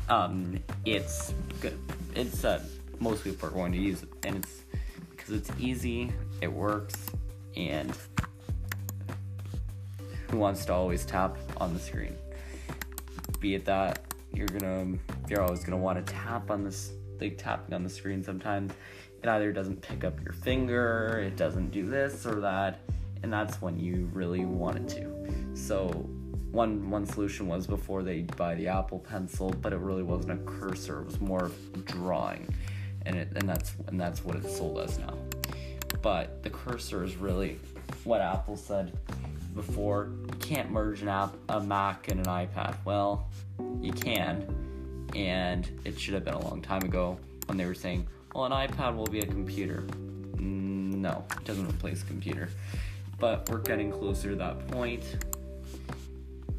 um, 0.08 0.58
it's 0.84 1.34
good. 1.60 1.78
It's 2.14 2.44
uh, 2.44 2.62
most 3.00 3.25
people 3.25 3.48
are 3.48 3.52
going 3.52 3.72
to 3.72 3.78
use 3.78 4.02
it, 4.02 4.08
and 4.25 4.36
it's 4.36 4.62
because 5.10 5.30
it's 5.30 5.50
easy, 5.58 6.12
it 6.40 6.52
works, 6.52 7.06
and 7.56 7.96
who 10.30 10.38
wants 10.38 10.64
to 10.66 10.72
always 10.72 11.04
tap 11.04 11.36
on 11.58 11.75
the 11.75 11.80
screen? 11.80 12.16
Be 13.40 13.54
it 13.54 13.64
that 13.64 14.00
you're 14.32 14.46
gonna, 14.48 14.98
you're 15.28 15.42
always 15.42 15.64
gonna 15.64 15.76
want 15.76 16.04
to 16.04 16.12
tap 16.12 16.50
on 16.50 16.64
this, 16.64 16.92
like 17.20 17.38
tapping 17.38 17.75
on 17.75 17.82
the 17.82 17.90
screen. 17.90 18.22
Sometimes 18.22 18.72
it 19.22 19.28
either 19.28 19.52
doesn't 19.52 19.80
pick 19.82 20.04
up 20.04 20.22
your 20.22 20.32
finger, 20.32 21.22
it 21.26 21.36
doesn't 21.36 21.70
do 21.70 21.86
this 21.86 22.26
or 22.26 22.40
that, 22.40 22.80
and 23.22 23.32
that's 23.32 23.60
when 23.60 23.78
you 23.78 24.10
really 24.12 24.44
want 24.44 24.76
it 24.76 24.88
to. 24.88 25.56
So 25.56 26.08
one 26.56 26.88
one 26.88 27.04
solution 27.04 27.46
was 27.46 27.66
before 27.66 28.02
they 28.02 28.22
buy 28.22 28.54
the 28.54 28.66
Apple 28.66 28.98
Pencil, 28.98 29.50
but 29.60 29.75
it 29.75 29.78
really 29.78 30.02
wasn't 30.02 30.32
a 30.32 30.42
cursor; 30.50 31.00
it 31.02 31.04
was 31.04 31.20
more 31.20 31.50
drawing, 31.84 32.48
and 33.04 33.14
it 33.14 33.28
and 33.36 33.46
that's 33.46 33.75
and 33.88 34.00
that's 34.00 34.25
what 34.25 34.36
it's 34.36 34.56
sold 34.56 34.80
as 34.80 34.98
now. 34.98 35.14
But 36.00 36.42
the 36.42 36.50
cursor 36.50 37.04
is 37.04 37.16
really 37.16 37.60
what 38.04 38.22
Apple 38.22 38.56
said 38.56 38.98
before. 39.54 40.10
You 40.28 40.38
can't 40.40 40.70
merge 40.70 41.02
an 41.02 41.08
app, 41.08 41.34
a 41.50 41.60
Mac, 41.60 42.08
and 42.08 42.20
an 42.20 42.26
iPad. 42.26 42.75
Well, 42.86 43.28
you 43.80 43.92
can, 43.92 44.46
and 45.14 45.70
it 45.84 46.00
should 46.00 46.14
have 46.14 46.25
been 46.25 46.34
a 46.34 46.48
long 46.48 46.62
time 46.62 46.82
ago 46.82 47.18
when 47.46 47.58
they 47.58 47.66
were 47.66 47.75
saying, 47.75 48.06
"Well, 48.34 48.46
an 48.46 48.52
iPad 48.52 48.96
will 48.96 49.06
be 49.06 49.20
a 49.20 49.26
computer." 49.26 49.82
Mm, 50.36 50.94
no, 50.94 51.22
it 51.32 51.44
doesn't 51.44 51.68
replace 51.68 52.02
a 52.02 52.06
computer. 52.06 52.48
But 53.18 53.48
we're 53.50 53.58
getting 53.58 53.90
closer 53.90 54.30
to 54.30 54.36
that 54.36 54.68
point 54.68 55.02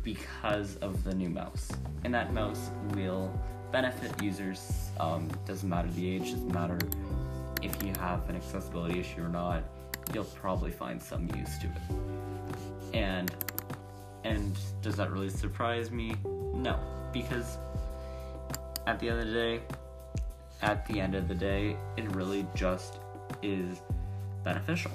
because 0.07 0.77
of 0.77 1.03
the 1.03 1.13
new 1.13 1.29
mouse. 1.29 1.69
And 2.05 2.13
that 2.13 2.33
mouse 2.33 2.71
will 2.91 3.29
benefit 3.73 4.23
users. 4.23 4.89
Um, 5.01 5.29
doesn't 5.45 5.67
matter 5.67 5.89
the 5.89 6.15
age, 6.15 6.31
doesn't 6.31 6.53
matter 6.53 6.79
if 7.61 7.83
you 7.83 7.91
have 7.99 8.29
an 8.29 8.37
accessibility 8.37 9.01
issue 9.01 9.21
or 9.21 9.27
not. 9.27 9.63
You'll 10.13 10.23
probably 10.23 10.71
find 10.71 11.01
some 11.01 11.27
use 11.35 11.57
to 11.59 11.67
it. 11.67 12.93
And 12.93 13.35
and 14.23 14.57
does 14.81 14.95
that 14.95 15.11
really 15.11 15.29
surprise 15.29 15.91
me? 15.91 16.15
No, 16.53 16.79
because 17.11 17.57
at 18.85 19.01
the 19.01 19.09
end 19.09 19.19
of 19.19 19.27
the 19.27 19.33
day, 19.33 19.61
at 20.61 20.85
the 20.85 21.01
end 21.01 21.15
of 21.15 21.27
the 21.27 21.35
day, 21.35 21.75
it 21.97 22.15
really 22.15 22.47
just 22.55 22.99
is 23.43 23.81
beneficial. 24.45 24.91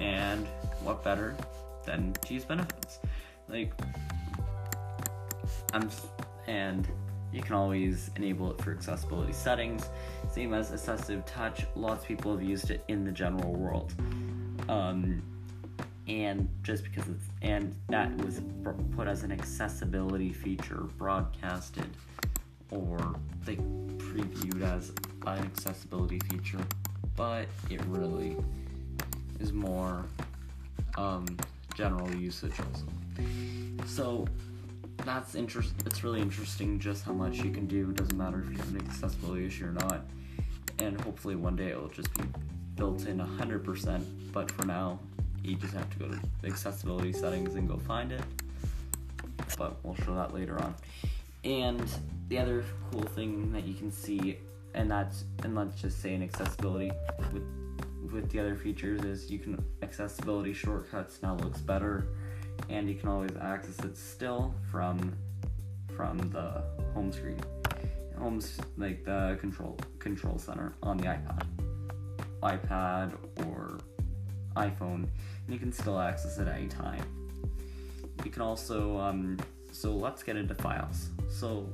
And 0.00 0.46
what 0.82 1.04
better 1.04 1.36
than 1.84 2.14
to 2.22 2.32
use 2.32 2.44
benefits? 2.46 2.98
Like, 3.48 3.72
I'm, 5.72 5.90
and 6.46 6.86
you 7.32 7.42
can 7.42 7.54
always 7.54 8.10
enable 8.16 8.50
it 8.50 8.60
for 8.60 8.72
accessibility 8.72 9.32
settings. 9.32 9.88
Same 10.30 10.54
as 10.54 10.70
Assistive 10.70 11.24
Touch, 11.26 11.66
lots 11.74 12.02
of 12.02 12.08
people 12.08 12.32
have 12.32 12.42
used 12.42 12.70
it 12.70 12.84
in 12.88 13.04
the 13.04 13.12
general 13.12 13.52
world. 13.52 13.94
Um, 14.68 15.22
and 16.08 16.48
just 16.62 16.84
because 16.84 17.08
it's, 17.08 17.24
and 17.42 17.74
that 17.88 18.16
was 18.18 18.40
put 18.96 19.08
as 19.08 19.22
an 19.22 19.32
accessibility 19.32 20.32
feature, 20.32 20.84
broadcasted, 20.98 21.88
or 22.70 23.14
like 23.46 23.58
previewed 23.98 24.62
as 24.62 24.92
an 25.26 25.44
accessibility 25.44 26.18
feature, 26.30 26.64
but 27.16 27.46
it 27.70 27.84
really 27.86 28.36
is 29.40 29.52
more 29.52 30.04
um, 30.96 31.26
general 31.76 32.12
usage 32.14 32.58
also. 32.58 32.86
So 33.86 34.26
that's 35.04 35.34
interest. 35.34 35.74
It's 35.84 36.02
really 36.02 36.20
interesting 36.20 36.78
just 36.80 37.04
how 37.04 37.12
much 37.12 37.36
you 37.36 37.50
can 37.50 37.66
do. 37.66 37.90
It 37.90 37.96
Doesn't 37.96 38.16
matter 38.16 38.40
if 38.40 38.50
you 38.50 38.56
have 38.56 38.74
an 38.74 38.80
accessibility 38.88 39.46
issue 39.46 39.66
or 39.66 39.72
not. 39.72 40.06
And 40.78 41.00
hopefully 41.02 41.36
one 41.36 41.54
day 41.54 41.68
it 41.68 41.80
will 41.80 41.88
just 41.88 42.12
be 42.14 42.24
built 42.76 43.06
in 43.06 43.18
100%. 43.18 44.32
But 44.32 44.50
for 44.50 44.66
now, 44.66 44.98
you 45.42 45.56
just 45.56 45.74
have 45.74 45.88
to 45.90 45.98
go 45.98 46.08
to 46.08 46.20
the 46.40 46.48
accessibility 46.48 47.12
settings 47.12 47.54
and 47.54 47.68
go 47.68 47.76
find 47.76 48.10
it. 48.10 48.22
But 49.58 49.76
we'll 49.84 49.94
show 49.96 50.14
that 50.14 50.34
later 50.34 50.60
on. 50.60 50.74
And 51.44 51.88
the 52.28 52.38
other 52.38 52.64
cool 52.90 53.02
thing 53.02 53.52
that 53.52 53.64
you 53.64 53.74
can 53.74 53.92
see, 53.92 54.38
and 54.74 54.90
that's 54.90 55.24
and 55.44 55.54
let's 55.54 55.80
just 55.80 56.02
say 56.02 56.14
an 56.14 56.22
accessibility 56.22 56.90
with 57.32 57.44
with 58.12 58.30
the 58.30 58.40
other 58.40 58.56
features 58.56 59.02
is 59.04 59.30
you 59.30 59.38
can 59.38 59.62
accessibility 59.82 60.52
shortcuts 60.52 61.22
now 61.22 61.34
looks 61.36 61.60
better 61.60 62.08
and 62.68 62.88
you 62.88 62.94
can 62.94 63.08
always 63.08 63.36
access 63.40 63.78
it 63.84 63.96
still 63.96 64.54
from 64.70 65.16
from 65.96 66.18
the 66.30 66.62
home 66.94 67.12
screen. 67.12 67.40
Home's 68.18 68.58
like 68.76 69.04
the 69.04 69.36
control 69.40 69.78
control 69.98 70.38
center 70.38 70.74
on 70.82 70.96
the 70.96 71.04
ipad 71.04 71.46
ipad 72.42 73.12
or 73.46 73.78
iphone 74.56 75.04
and 75.04 75.48
you 75.48 75.58
can 75.58 75.72
still 75.72 75.98
access 75.98 76.38
it 76.38 76.48
anytime. 76.48 77.02
You 78.24 78.30
can 78.30 78.42
also 78.42 78.98
um, 78.98 79.38
so 79.72 79.94
let's 79.94 80.22
get 80.22 80.36
into 80.36 80.54
files. 80.54 81.10
So 81.28 81.68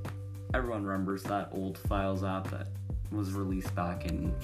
everyone 0.55 0.85
remembers 0.85 1.23
that 1.25 1.51
old 1.53 1.79
files 1.79 2.25
app 2.25 2.51
that 2.51 2.69
was 3.11 3.33
released 3.33 3.75
back 3.75 4.07
in 4.07 4.35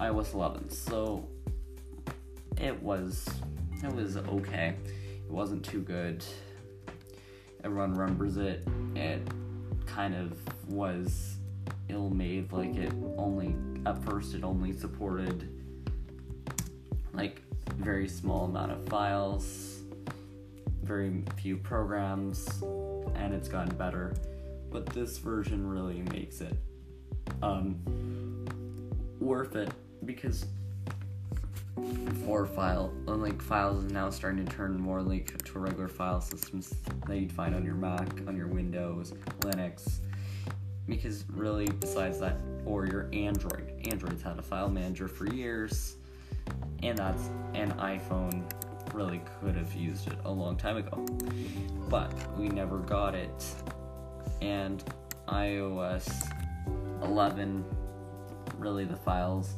ios 0.00 0.34
11 0.34 0.70
so 0.70 1.26
it 2.60 2.80
was 2.82 3.28
it 3.82 3.92
was 3.92 4.16
okay 4.16 4.74
it 5.24 5.30
wasn't 5.30 5.64
too 5.64 5.80
good. 5.80 6.24
Everyone 7.62 7.94
remembers 7.94 8.36
it. 8.36 8.66
It 8.94 9.26
kind 9.86 10.14
of 10.14 10.38
was 10.68 11.38
ill 11.88 12.10
made, 12.10 12.52
like 12.52 12.76
it 12.76 12.92
only, 13.16 13.54
at 13.86 14.02
first, 14.04 14.34
it 14.34 14.44
only 14.44 14.72
supported 14.72 15.48
like 17.12 17.40
very 17.76 18.08
small 18.08 18.46
amount 18.46 18.72
of 18.72 18.86
files, 18.88 19.82
very 20.82 21.22
few 21.36 21.56
programs, 21.56 22.62
and 23.14 23.32
it's 23.32 23.48
gotten 23.48 23.74
better. 23.76 24.14
But 24.70 24.86
this 24.86 25.18
version 25.18 25.66
really 25.66 26.02
makes 26.12 26.40
it 26.40 26.56
um, 27.42 27.78
worth 29.20 29.56
it 29.56 29.70
because 30.04 30.46
for 32.24 32.46
file 32.46 32.92
unlike 33.08 33.40
files 33.42 33.84
is 33.84 33.92
now 33.92 34.08
starting 34.10 34.44
to 34.44 34.52
turn 34.52 34.78
more 34.78 35.02
like 35.02 35.42
to 35.44 35.58
regular 35.58 35.88
file 35.88 36.20
systems 36.20 36.74
that 37.06 37.18
you'd 37.18 37.32
find 37.32 37.54
on 37.54 37.64
your 37.64 37.74
Mac, 37.74 38.08
on 38.26 38.36
your 38.36 38.46
Windows, 38.46 39.12
Linux. 39.40 39.98
Because 40.86 41.24
really, 41.30 41.66
besides 41.66 42.18
that, 42.20 42.36
or 42.66 42.86
your 42.86 43.08
Android. 43.12 43.72
Android's 43.90 44.22
had 44.22 44.38
a 44.38 44.42
file 44.42 44.68
manager 44.68 45.08
for 45.08 45.26
years, 45.32 45.96
and 46.82 46.98
that's 46.98 47.30
an 47.54 47.72
iPhone 47.72 48.44
really 48.92 49.20
could 49.40 49.56
have 49.56 49.72
used 49.74 50.06
it 50.06 50.18
a 50.24 50.30
long 50.30 50.56
time 50.56 50.76
ago. 50.76 51.04
But 51.88 52.12
we 52.38 52.48
never 52.48 52.78
got 52.78 53.14
it. 53.14 53.44
And 54.42 54.84
iOS 55.28 56.30
11, 57.02 57.64
really 58.58 58.84
the 58.84 58.96
files 58.96 59.54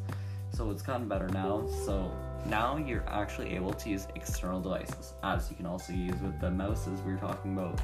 so 0.57 0.71
it's 0.71 0.83
gotten 0.83 1.07
better 1.07 1.29
now. 1.29 1.67
So 1.85 2.11
now 2.47 2.79
you're 2.79 3.05
actually 3.09 3.55
able 3.55 3.75
to 3.75 3.91
use 3.91 4.07
external 4.15 4.61
devices, 4.61 5.13
as 5.23 5.51
you 5.51 5.57
can 5.57 5.67
also 5.67 5.93
use 5.93 6.19
with 6.23 6.41
the 6.41 6.51
mouses 6.51 7.01
we 7.03 7.13
were 7.13 7.19
talking 7.19 7.53
about. 7.57 7.79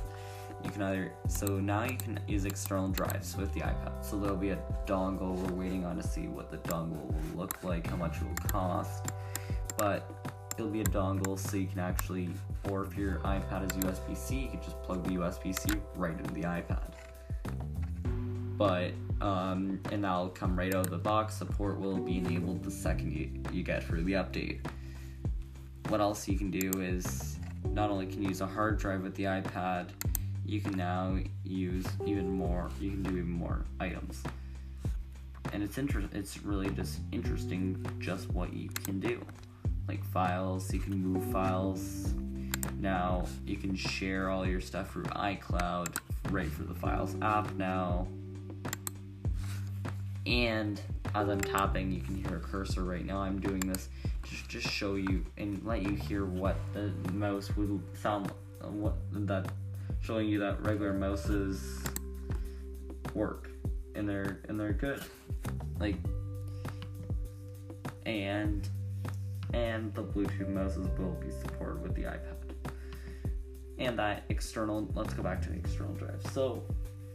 You 0.64 0.70
can 0.70 0.82
either 0.82 1.12
so 1.28 1.58
now 1.58 1.84
you 1.84 1.96
can 1.96 2.18
use 2.26 2.44
external 2.44 2.88
drives 2.88 3.36
with 3.36 3.52
the 3.52 3.60
iPad. 3.60 4.04
So 4.04 4.18
there'll 4.18 4.36
be 4.36 4.50
a 4.50 4.58
dongle. 4.86 5.36
We're 5.36 5.54
waiting 5.54 5.84
on 5.84 5.96
to 5.96 6.02
see 6.02 6.28
what 6.28 6.50
the 6.50 6.58
dongle 6.58 7.04
will 7.04 7.40
look 7.40 7.62
like, 7.62 7.88
how 7.88 7.96
much 7.96 8.16
it 8.16 8.24
will 8.24 8.48
cost, 8.48 9.06
but 9.76 10.08
it'll 10.56 10.70
be 10.70 10.82
a 10.82 10.84
dongle 10.84 11.38
so 11.38 11.56
you 11.56 11.66
can 11.66 11.80
actually, 11.80 12.30
or 12.70 12.84
if 12.84 12.96
your 12.96 13.16
iPad 13.18 13.70
is 13.70 13.76
USB-C, 13.84 14.38
you 14.38 14.48
can 14.48 14.62
just 14.62 14.80
plug 14.82 15.02
the 15.04 15.10
USB-C 15.10 15.74
right 15.96 16.16
into 16.16 16.32
the 16.32 16.42
iPad. 16.42 16.92
but 18.56 18.92
um, 19.22 19.80
and 19.92 20.02
that'll 20.04 20.28
come 20.28 20.58
right 20.58 20.74
out 20.74 20.86
of 20.86 20.90
the 20.90 20.98
box. 20.98 21.36
Support 21.36 21.80
will 21.80 21.96
be 21.96 22.18
enabled 22.18 22.64
the 22.64 22.70
second 22.70 23.12
you, 23.12 23.30
you 23.52 23.62
get 23.62 23.84
through 23.84 24.02
the 24.02 24.14
update. 24.14 24.58
What 25.88 26.00
else 26.00 26.26
you 26.28 26.36
can 26.36 26.50
do 26.50 26.80
is 26.80 27.38
not 27.70 27.88
only 27.88 28.06
can 28.06 28.22
you 28.22 28.28
use 28.28 28.40
a 28.40 28.46
hard 28.46 28.78
drive 28.78 29.02
with 29.02 29.14
the 29.14 29.24
iPad, 29.24 29.90
you 30.44 30.60
can 30.60 30.76
now 30.76 31.16
use 31.44 31.86
even 32.04 32.30
more. 32.30 32.68
You 32.80 32.90
can 32.90 33.02
do 33.04 33.10
even 33.10 33.30
more 33.30 33.64
items, 33.78 34.22
and 35.52 35.62
it's 35.62 35.78
inter- 35.78 36.08
It's 36.12 36.42
really 36.42 36.70
just 36.70 36.98
interesting 37.12 37.86
just 38.00 38.28
what 38.30 38.52
you 38.52 38.68
can 38.70 38.98
do, 38.98 39.24
like 39.86 40.04
files. 40.04 40.72
You 40.74 40.80
can 40.80 40.96
move 40.96 41.24
files. 41.32 42.12
Now 42.80 43.26
you 43.46 43.56
can 43.56 43.76
share 43.76 44.30
all 44.30 44.44
your 44.46 44.60
stuff 44.60 44.92
through 44.92 45.04
iCloud 45.04 45.96
right 46.30 46.50
for 46.50 46.64
the 46.64 46.74
Files 46.74 47.14
app 47.22 47.54
now. 47.54 48.08
And 50.26 50.80
as 51.14 51.28
I'm 51.28 51.40
tapping, 51.40 51.90
you 51.90 52.00
can 52.00 52.22
hear 52.22 52.36
a 52.36 52.40
cursor. 52.40 52.84
Right 52.84 53.04
now. 53.04 53.18
I'm 53.18 53.40
doing 53.40 53.60
this 53.60 53.88
just 54.22 54.48
just 54.48 54.68
show 54.68 54.94
you 54.94 55.24
and 55.36 55.64
let 55.64 55.82
you 55.82 55.94
hear 55.94 56.24
what 56.24 56.56
the 56.72 56.92
mouse 57.12 57.54
would 57.56 57.82
sound 58.00 58.32
what 58.60 58.94
that 59.12 59.46
showing 60.00 60.28
you 60.28 60.38
that 60.38 60.64
regular 60.64 60.92
mouses 60.92 61.82
work. 63.14 63.50
And 63.94 64.08
they're 64.08 64.40
and 64.48 64.58
they're 64.58 64.72
good. 64.72 65.02
Like 65.78 65.96
and 68.06 68.68
and 69.52 69.92
the 69.94 70.02
bluetooth 70.02 70.48
mouses 70.48 70.88
will 70.98 71.12
be 71.20 71.30
supported 71.30 71.82
with 71.82 71.94
the 71.94 72.02
ipad. 72.02 72.36
And 73.78 73.98
that 73.98 74.24
external 74.28 74.88
let's 74.94 75.14
go 75.14 75.22
back 75.22 75.42
to 75.42 75.50
the 75.50 75.56
external 75.56 75.92
drive. 75.94 76.22
So 76.32 76.62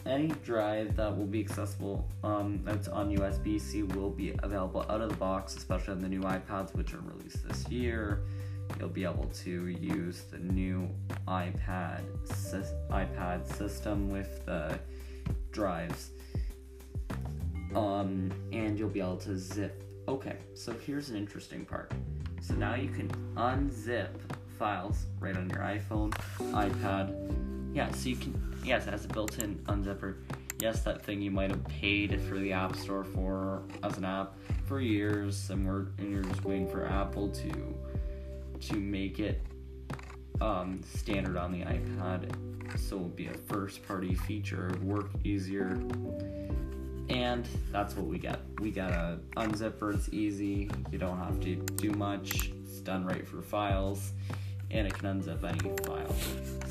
any 0.07 0.27
drive 0.43 0.95
that 0.95 1.15
will 1.15 1.25
be 1.25 1.39
accessible 1.39 2.07
um, 2.23 2.61
that's 2.63 2.87
on 2.87 3.15
USB-C 3.15 3.83
will 3.83 4.09
be 4.09 4.33
available 4.43 4.85
out 4.89 5.01
of 5.01 5.09
the 5.09 5.15
box, 5.15 5.55
especially 5.55 5.93
on 5.93 6.01
the 6.01 6.09
new 6.09 6.21
iPads, 6.21 6.73
which 6.75 6.93
are 6.93 7.01
released 7.01 7.47
this 7.47 7.67
year. 7.69 8.23
You'll 8.79 8.89
be 8.89 9.03
able 9.03 9.29
to 9.43 9.67
use 9.67 10.23
the 10.31 10.39
new 10.39 10.89
iPad 11.27 12.01
iPad 12.91 13.57
system 13.57 14.09
with 14.09 14.45
the 14.45 14.77
drives, 15.51 16.11
um, 17.75 18.31
and 18.51 18.77
you'll 18.77 18.89
be 18.89 18.99
able 18.99 19.17
to 19.17 19.37
zip. 19.37 19.83
Okay, 20.07 20.37
so 20.53 20.73
here's 20.85 21.09
an 21.09 21.17
interesting 21.17 21.65
part. 21.65 21.91
So 22.41 22.53
now 22.53 22.75
you 22.75 22.89
can 22.89 23.09
unzip 23.35 24.09
files 24.57 25.05
right 25.19 25.35
on 25.35 25.49
your 25.49 25.59
iPhone, 25.59 26.11
iPad. 26.53 27.56
Yeah, 27.77 27.91
so 27.91 28.10
you 28.10 28.15
can 28.15 28.34
yes, 28.63 28.88
it 28.88 28.89
has 28.89 29.05
a 29.05 29.07
built-in 29.07 29.60
unzipper. 29.65 30.15
Yes, 30.60 30.81
that 30.81 31.05
thing 31.05 31.22
you 31.22 31.29
might 31.29 31.51
have 31.51 31.63
paid 31.65 32.19
for 32.24 32.39
the 32.39 32.51
App 32.51 32.75
Store 32.75 33.03
for 33.03 33.62
as 33.84 34.00
an 34.00 34.03
app 34.03 34.34
for 34.65 34.81
years, 34.81 35.51
and 35.51 35.63
we're 35.63 35.86
and 36.00 36.12
you're 36.12 36.24
just 36.24 36.43
waiting 36.43 36.67
for 36.67 36.88
Apple 36.88 37.29
to 37.29 37.75
to 38.62 38.74
make 38.77 39.19
it 39.19 39.43
um, 40.41 40.81
standard 40.96 41.38
on 41.38 41.51
the 41.51 41.60
iPad, 41.60 42.31
so 42.79 42.96
it'll 42.96 43.10
be 43.10 43.27
a 43.27 43.34
first-party 43.46 44.15
feature, 44.15 44.75
work 44.81 45.12
easier, 45.24 45.79
and 47.10 47.48
that's 47.72 47.96
what 47.96 48.07
we 48.07 48.17
get. 48.17 48.39
We 48.57 48.72
got 48.72 48.89
a 48.89 49.19
unzipper. 49.36 49.93
It's 49.93 50.10
easy. 50.12 50.72
You 50.91 50.98
don't 50.98 51.19
have 51.19 51.39
to 51.41 51.55
do 51.75 51.91
much. 51.91 52.50
It's 52.63 52.79
done 52.79 53.05
right 53.05 53.27
for 53.27 53.43
files 53.43 54.13
and 54.71 54.88
it 54.88 54.93
can 54.93 55.21
unzip 55.21 55.43
any 55.43 55.75
file. 55.86 56.15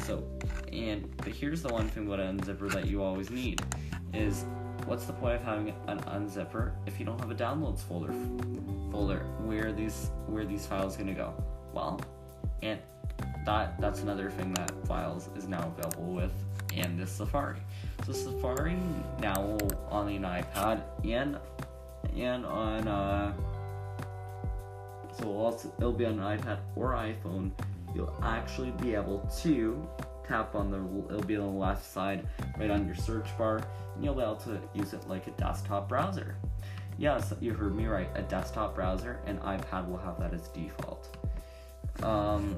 So, 0.05 0.25
and 0.73 1.15
but 1.19 1.29
here's 1.29 1.63
the 1.63 1.69
one 1.69 1.89
thing 1.89 2.07
about 2.07 2.21
an 2.21 2.39
unzipper 2.39 2.71
that 2.73 2.87
you 2.87 3.03
always 3.03 3.31
need 3.31 3.63
is 4.13 4.45
what's 4.85 5.07
the 5.07 5.13
point 5.13 5.37
of 5.37 5.43
having 5.43 5.75
an 5.89 6.01
unzipper 6.01 6.73
if 6.87 7.01
you 7.01 7.07
don't 7.07 7.19
have 7.21 7.31
a 7.31 7.35
downloads 7.35 7.81
folder 7.81 8.13
folder 8.93 9.21
where 9.41 9.73
these 9.73 10.11
where 10.27 10.45
these 10.45 10.67
files 10.67 10.97
going 10.97 11.09
to 11.09 11.15
go? 11.15 11.33
Well, 11.73 12.01
and 12.63 12.79
that 13.45 13.81
that's 13.81 14.01
another 14.01 14.31
thing 14.31 14.53
that 14.55 14.71
files 14.87 15.29
is 15.37 15.49
now 15.49 15.73
available 15.77 16.13
with 16.13 16.33
and 16.75 16.99
this 16.99 17.11
Safari. 17.11 17.59
So 18.05 18.13
Safari 18.13 18.77
now 19.21 19.57
on 19.89 20.09
an 20.09 20.23
iPad 20.23 20.83
and 21.05 21.39
and 22.15 22.45
on 22.45 22.89
uh, 22.89 23.33
so 25.19 25.29
also 25.33 25.73
it'll 25.79 25.93
be 25.93 26.05
on 26.05 26.21
an 26.21 26.39
iPad 26.39 26.59
or 26.75 26.93
iPhone 26.93 27.51
you'll 27.97 28.15
actually 28.23 28.71
be 28.83 28.95
able 28.95 29.29
to 29.41 29.87
tap 30.27 30.55
on 30.55 30.71
the 30.71 30.79
it'll 31.13 31.27
be 31.27 31.37
on 31.37 31.53
the 31.55 31.59
left 31.59 31.85
side 31.85 32.27
right 32.59 32.71
on 32.71 32.85
your 32.87 32.97
search 32.97 33.27
bar 33.39 33.63
and 33.95 34.05
you'll 34.05 34.15
be 34.15 34.23
able 34.23 34.37
to 34.37 34.61
use 34.75 34.93
it 34.93 35.09
like 35.09 35.27
a 35.27 35.31
desktop 35.33 35.89
browser. 35.89 36.37
Yes 36.99 37.33
you 37.41 37.53
heard 37.55 37.75
me 37.77 37.87
right 37.87 38.09
a 38.15 38.23
desktop 38.23 38.75
browser 38.75 39.21
and 39.27 39.41
ipad 39.41 39.89
will 39.89 39.99
have 39.99 40.19
that 40.21 40.35
as 40.35 40.49
default. 40.49 41.17
Um, 42.03 42.57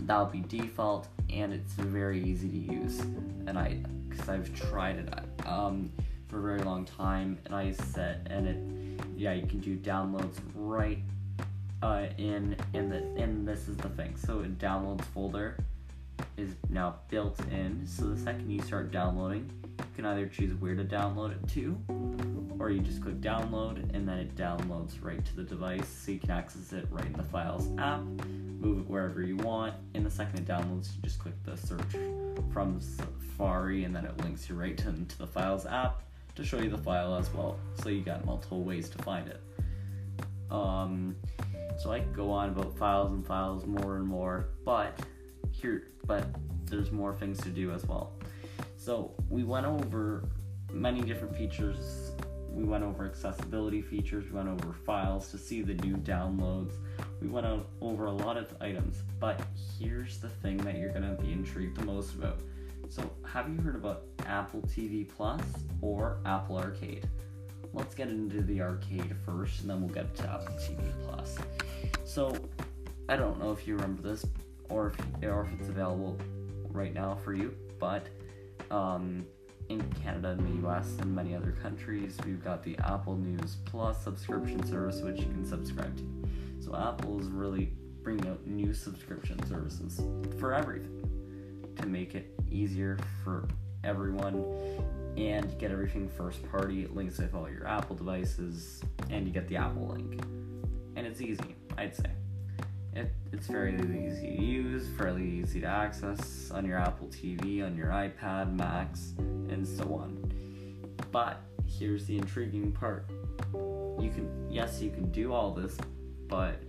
that'll 0.00 0.26
be 0.26 0.40
default 0.40 1.08
and 1.30 1.52
it's 1.52 1.74
very 1.74 2.22
easy 2.22 2.48
to 2.48 2.72
use 2.74 3.00
and 3.00 3.58
i 3.58 3.80
because 4.08 4.28
i've 4.28 4.54
tried 4.54 4.96
it 4.96 5.46
um, 5.46 5.90
for 6.28 6.38
a 6.38 6.42
very 6.42 6.62
long 6.62 6.84
time 6.84 7.38
and 7.44 7.54
i 7.54 7.72
set 7.72 8.26
and 8.30 8.46
it 8.46 9.04
yeah 9.16 9.32
you 9.32 9.46
can 9.46 9.58
do 9.58 9.76
downloads 9.76 10.38
right 10.54 10.98
uh, 11.86 12.08
in 12.18 12.56
in 12.74 12.88
the 12.88 12.98
and 13.22 13.46
this 13.46 13.68
is 13.68 13.76
the 13.76 13.88
thing. 13.90 14.16
So 14.16 14.42
downloads 14.58 15.04
folder 15.06 15.56
is 16.36 16.52
now 16.68 16.96
built 17.08 17.38
in. 17.50 17.86
So 17.86 18.06
the 18.06 18.18
second 18.18 18.50
you 18.50 18.60
start 18.62 18.90
downloading, 18.90 19.50
you 19.78 19.84
can 19.94 20.06
either 20.06 20.26
choose 20.26 20.54
where 20.60 20.74
to 20.74 20.84
download 20.84 21.32
it 21.32 21.48
to, 21.54 21.78
or 22.58 22.70
you 22.70 22.80
just 22.80 23.02
click 23.02 23.20
download 23.20 23.94
and 23.94 24.08
then 24.08 24.18
it 24.18 24.34
downloads 24.34 24.92
right 25.02 25.24
to 25.24 25.36
the 25.36 25.42
device 25.42 25.86
so 25.86 26.12
you 26.12 26.18
can 26.18 26.30
access 26.30 26.72
it 26.72 26.86
right 26.90 27.06
in 27.06 27.12
the 27.12 27.22
Files 27.22 27.68
app, 27.78 28.00
move 28.00 28.80
it 28.80 28.88
wherever 28.88 29.22
you 29.22 29.36
want. 29.36 29.74
In 29.94 30.02
the 30.02 30.10
second 30.10 30.40
it 30.40 30.46
downloads, 30.46 30.94
you 30.96 31.02
just 31.02 31.18
click 31.18 31.34
the 31.44 31.56
search 31.56 31.92
from 32.52 32.80
Safari 32.80 33.84
and 33.84 33.94
then 33.94 34.04
it 34.04 34.16
links 34.22 34.48
you 34.48 34.54
right 34.54 34.76
to, 34.78 34.92
to 34.92 35.18
the 35.18 35.26
Files 35.26 35.66
app 35.66 36.02
to 36.34 36.44
show 36.44 36.58
you 36.58 36.68
the 36.68 36.78
file 36.78 37.14
as 37.14 37.32
well. 37.32 37.58
So 37.82 37.88
you 37.88 38.02
got 38.02 38.24
multiple 38.24 38.62
ways 38.62 38.88
to 38.90 38.98
find 39.02 39.28
it. 39.28 39.40
Um, 40.50 41.16
so 41.78 41.90
I 41.92 42.00
could 42.00 42.14
go 42.14 42.30
on 42.30 42.50
about 42.50 42.76
files 42.76 43.12
and 43.12 43.26
files 43.26 43.66
more 43.66 43.96
and 43.96 44.06
more, 44.06 44.48
but 44.64 44.98
here, 45.50 45.88
but 46.06 46.26
there's 46.66 46.90
more 46.90 47.14
things 47.14 47.38
to 47.42 47.48
do 47.48 47.72
as 47.72 47.84
well. 47.86 48.12
So 48.76 49.12
we 49.28 49.44
went 49.44 49.66
over 49.66 50.28
many 50.72 51.00
different 51.00 51.36
features. 51.36 52.12
We 52.50 52.64
went 52.64 52.84
over 52.84 53.04
accessibility 53.04 53.82
features. 53.82 54.24
We 54.30 54.36
went 54.36 54.48
over 54.48 54.72
files 54.72 55.30
to 55.32 55.38
see 55.38 55.60
the 55.60 55.74
new 55.74 55.96
downloads. 55.96 56.74
We 57.20 57.28
went 57.28 57.46
over 57.80 58.06
a 58.06 58.12
lot 58.12 58.36
of 58.36 58.54
items, 58.60 59.02
but 59.20 59.40
here's 59.78 60.18
the 60.18 60.28
thing 60.28 60.56
that 60.58 60.78
you're 60.78 60.92
gonna 60.92 61.16
be 61.20 61.32
intrigued 61.32 61.76
the 61.76 61.84
most 61.84 62.14
about. 62.14 62.38
So, 62.88 63.10
have 63.24 63.48
you 63.48 63.60
heard 63.60 63.74
about 63.74 64.04
Apple 64.24 64.62
TV 64.62 65.08
Plus 65.08 65.42
or 65.82 66.18
Apple 66.24 66.56
Arcade? 66.56 67.08
Let's 67.76 67.94
get 67.94 68.08
into 68.08 68.40
the 68.42 68.60
arcade 68.60 69.14
first, 69.24 69.60
and 69.60 69.70
then 69.70 69.80
we'll 69.80 69.94
get 69.94 70.14
to 70.16 70.22
Apple 70.24 70.54
TV 70.54 70.80
Plus. 71.04 71.36
So, 72.04 72.36
I 73.08 73.16
don't 73.16 73.38
know 73.38 73.52
if 73.52 73.66
you 73.68 73.74
remember 73.74 74.02
this, 74.02 74.24
or 74.70 74.88
if 74.88 75.22
or 75.22 75.42
if 75.42 75.60
it's 75.60 75.68
available 75.68 76.18
right 76.70 76.92
now 76.92 77.14
for 77.14 77.34
you, 77.34 77.54
but 77.78 78.06
um, 78.70 79.24
in 79.68 79.82
Canada 80.02 80.30
and 80.30 80.62
the 80.62 80.68
US 80.68 80.96
and 81.00 81.14
many 81.14 81.34
other 81.34 81.52
countries, 81.62 82.16
we've 82.24 82.42
got 82.42 82.62
the 82.64 82.76
Apple 82.78 83.16
News 83.16 83.58
Plus 83.66 84.02
subscription 84.02 84.64
service, 84.66 85.02
which 85.02 85.18
you 85.18 85.26
can 85.26 85.44
subscribe 85.44 85.96
to. 85.96 86.64
So 86.64 86.74
Apple 86.74 87.20
is 87.20 87.28
really 87.28 87.72
bringing 88.02 88.26
out 88.28 88.46
new 88.46 88.72
subscription 88.72 89.44
services 89.46 90.00
for 90.38 90.54
everything 90.54 91.02
to 91.76 91.86
make 91.86 92.14
it 92.14 92.34
easier 92.50 92.98
for 93.22 93.46
everyone 93.84 94.34
and 95.16 95.50
you 95.50 95.58
get 95.58 95.70
everything 95.70 96.08
first 96.08 96.48
party. 96.50 96.86
Links 96.86 97.18
with 97.18 97.34
all 97.34 97.48
your 97.48 97.66
Apple 97.66 97.96
devices, 97.96 98.82
and 99.10 99.26
you 99.26 99.32
get 99.32 99.48
the 99.48 99.56
Apple 99.56 99.88
link. 99.88 100.20
And 100.96 101.06
it's 101.06 101.20
easy, 101.20 101.54
I'd 101.76 101.94
say. 101.94 102.10
It, 102.94 103.12
it's 103.32 103.46
fairly 103.46 103.76
easy 104.06 104.26
to 104.26 104.42
use, 104.42 104.88
fairly 104.96 105.28
easy 105.28 105.60
to 105.60 105.66
access 105.66 106.50
on 106.50 106.64
your 106.64 106.78
Apple 106.78 107.08
TV, 107.08 107.64
on 107.64 107.76
your 107.76 107.88
iPad, 107.88 108.56
Macs, 108.56 109.12
and 109.18 109.66
so 109.66 109.84
on. 109.94 110.32
But 111.12 111.40
here's 111.66 112.06
the 112.06 112.16
intriguing 112.16 112.72
part. 112.72 113.06
You 113.52 114.10
can, 114.14 114.46
yes, 114.50 114.80
you 114.80 114.90
can 114.90 115.10
do 115.10 115.32
all 115.32 115.52
this, 115.52 115.76
but 116.28 116.60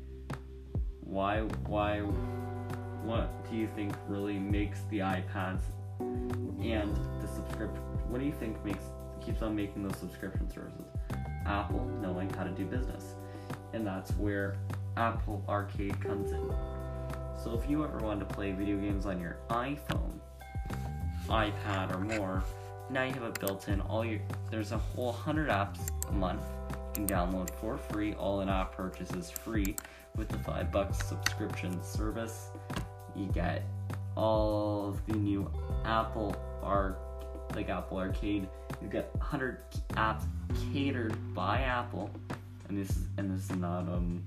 why, 1.02 1.42
why, 1.66 2.00
what 2.00 3.50
do 3.50 3.56
you 3.56 3.68
think 3.76 3.94
really 4.08 4.38
makes 4.38 4.80
the 4.90 5.00
iPads 5.00 5.62
and 6.00 6.96
the 7.22 7.28
subscription 7.28 7.84
what 8.10 8.20
do 8.20 8.26
you 8.26 8.32
think 8.34 8.64
makes 8.64 8.86
keeps 9.22 9.42
on 9.42 9.56
making 9.56 9.84
those 9.84 9.98
subscription 9.98 10.50
services? 10.50 10.86
Apple 11.46 11.86
knowing 12.02 12.30
how 12.32 12.44
to 12.44 12.52
do 12.52 12.66
business. 12.66 13.16
And 13.74 13.86
that's 13.86 14.12
where 14.12 14.56
Apple 14.96 15.44
Arcade 15.48 16.00
comes 16.02 16.32
in. 16.32 16.50
So 17.44 17.54
if 17.54 17.70
you 17.70 17.84
ever 17.84 17.98
want 18.00 18.20
to 18.22 18.26
play 18.26 18.54
video 18.54 18.78
games 18.78 19.06
on 19.06 19.20
your 19.20 19.38
iPhone, 19.50 20.20
iPad 21.28 21.94
or 21.94 22.00
more, 22.00 22.44
now 22.90 23.04
you 23.04 23.12
have 23.14 23.24
it 23.24 23.40
built 23.40 23.68
in. 23.68 23.82
All 23.82 24.06
your 24.06 24.20
there's 24.50 24.72
a 24.72 24.78
whole 24.78 25.12
hundred 25.12 25.50
apps 25.50 25.80
a 26.08 26.14
month 26.14 26.44
you 26.70 27.06
can 27.06 27.08
download 27.08 27.50
for 27.56 27.78
free. 27.78 28.14
All 28.14 28.40
in-app 28.42 28.72
purchases 28.72 29.30
free 29.30 29.76
with 30.16 30.30
the 30.30 30.40
five 30.40 30.72
bucks 30.72 31.06
subscription 31.06 31.84
service. 31.84 32.50
You 33.16 33.26
get 33.28 33.64
all 34.18 34.90
of 34.90 35.06
the 35.06 35.14
new 35.14 35.50
Apple 35.86 36.36
Arc 36.64 37.00
like 37.56 37.70
Apple 37.70 37.98
Arcade. 37.98 38.50
You 38.82 38.90
get 38.90 39.14
100 39.16 39.60
apps 39.92 40.24
catered 40.74 41.16
by 41.34 41.62
Apple, 41.62 42.10
and 42.68 42.78
this 42.78 42.90
is 42.90 43.06
and 43.18 43.32
this 43.32 43.50
is 43.50 43.56
not 43.56 43.82
um 43.82 44.24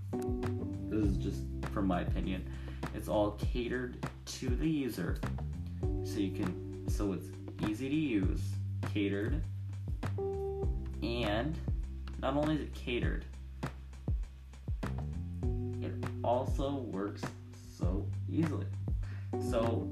this 0.89 1.05
is 1.05 1.17
just 1.17 1.43
from 1.73 1.87
my 1.87 2.03
opinion. 2.03 2.49
It's 2.95 3.09
all 3.09 3.33
catered 3.53 4.07
to 4.27 4.49
the 4.49 4.69
user, 4.69 5.19
so 6.05 6.19
you 6.19 6.31
can 6.31 6.89
so 6.89 7.13
it's 7.13 7.27
easy 7.69 7.89
to 7.89 7.95
use, 7.95 8.41
catered, 8.95 9.43
and 11.03 11.59
not 12.23 12.37
only 12.37 12.55
is 12.55 12.61
it 12.63 12.75
catered, 12.75 13.25
it 15.83 15.93
also 16.23 16.75
works 16.75 17.23
so 17.77 18.07
easily. 18.31 18.67
So 19.39 19.89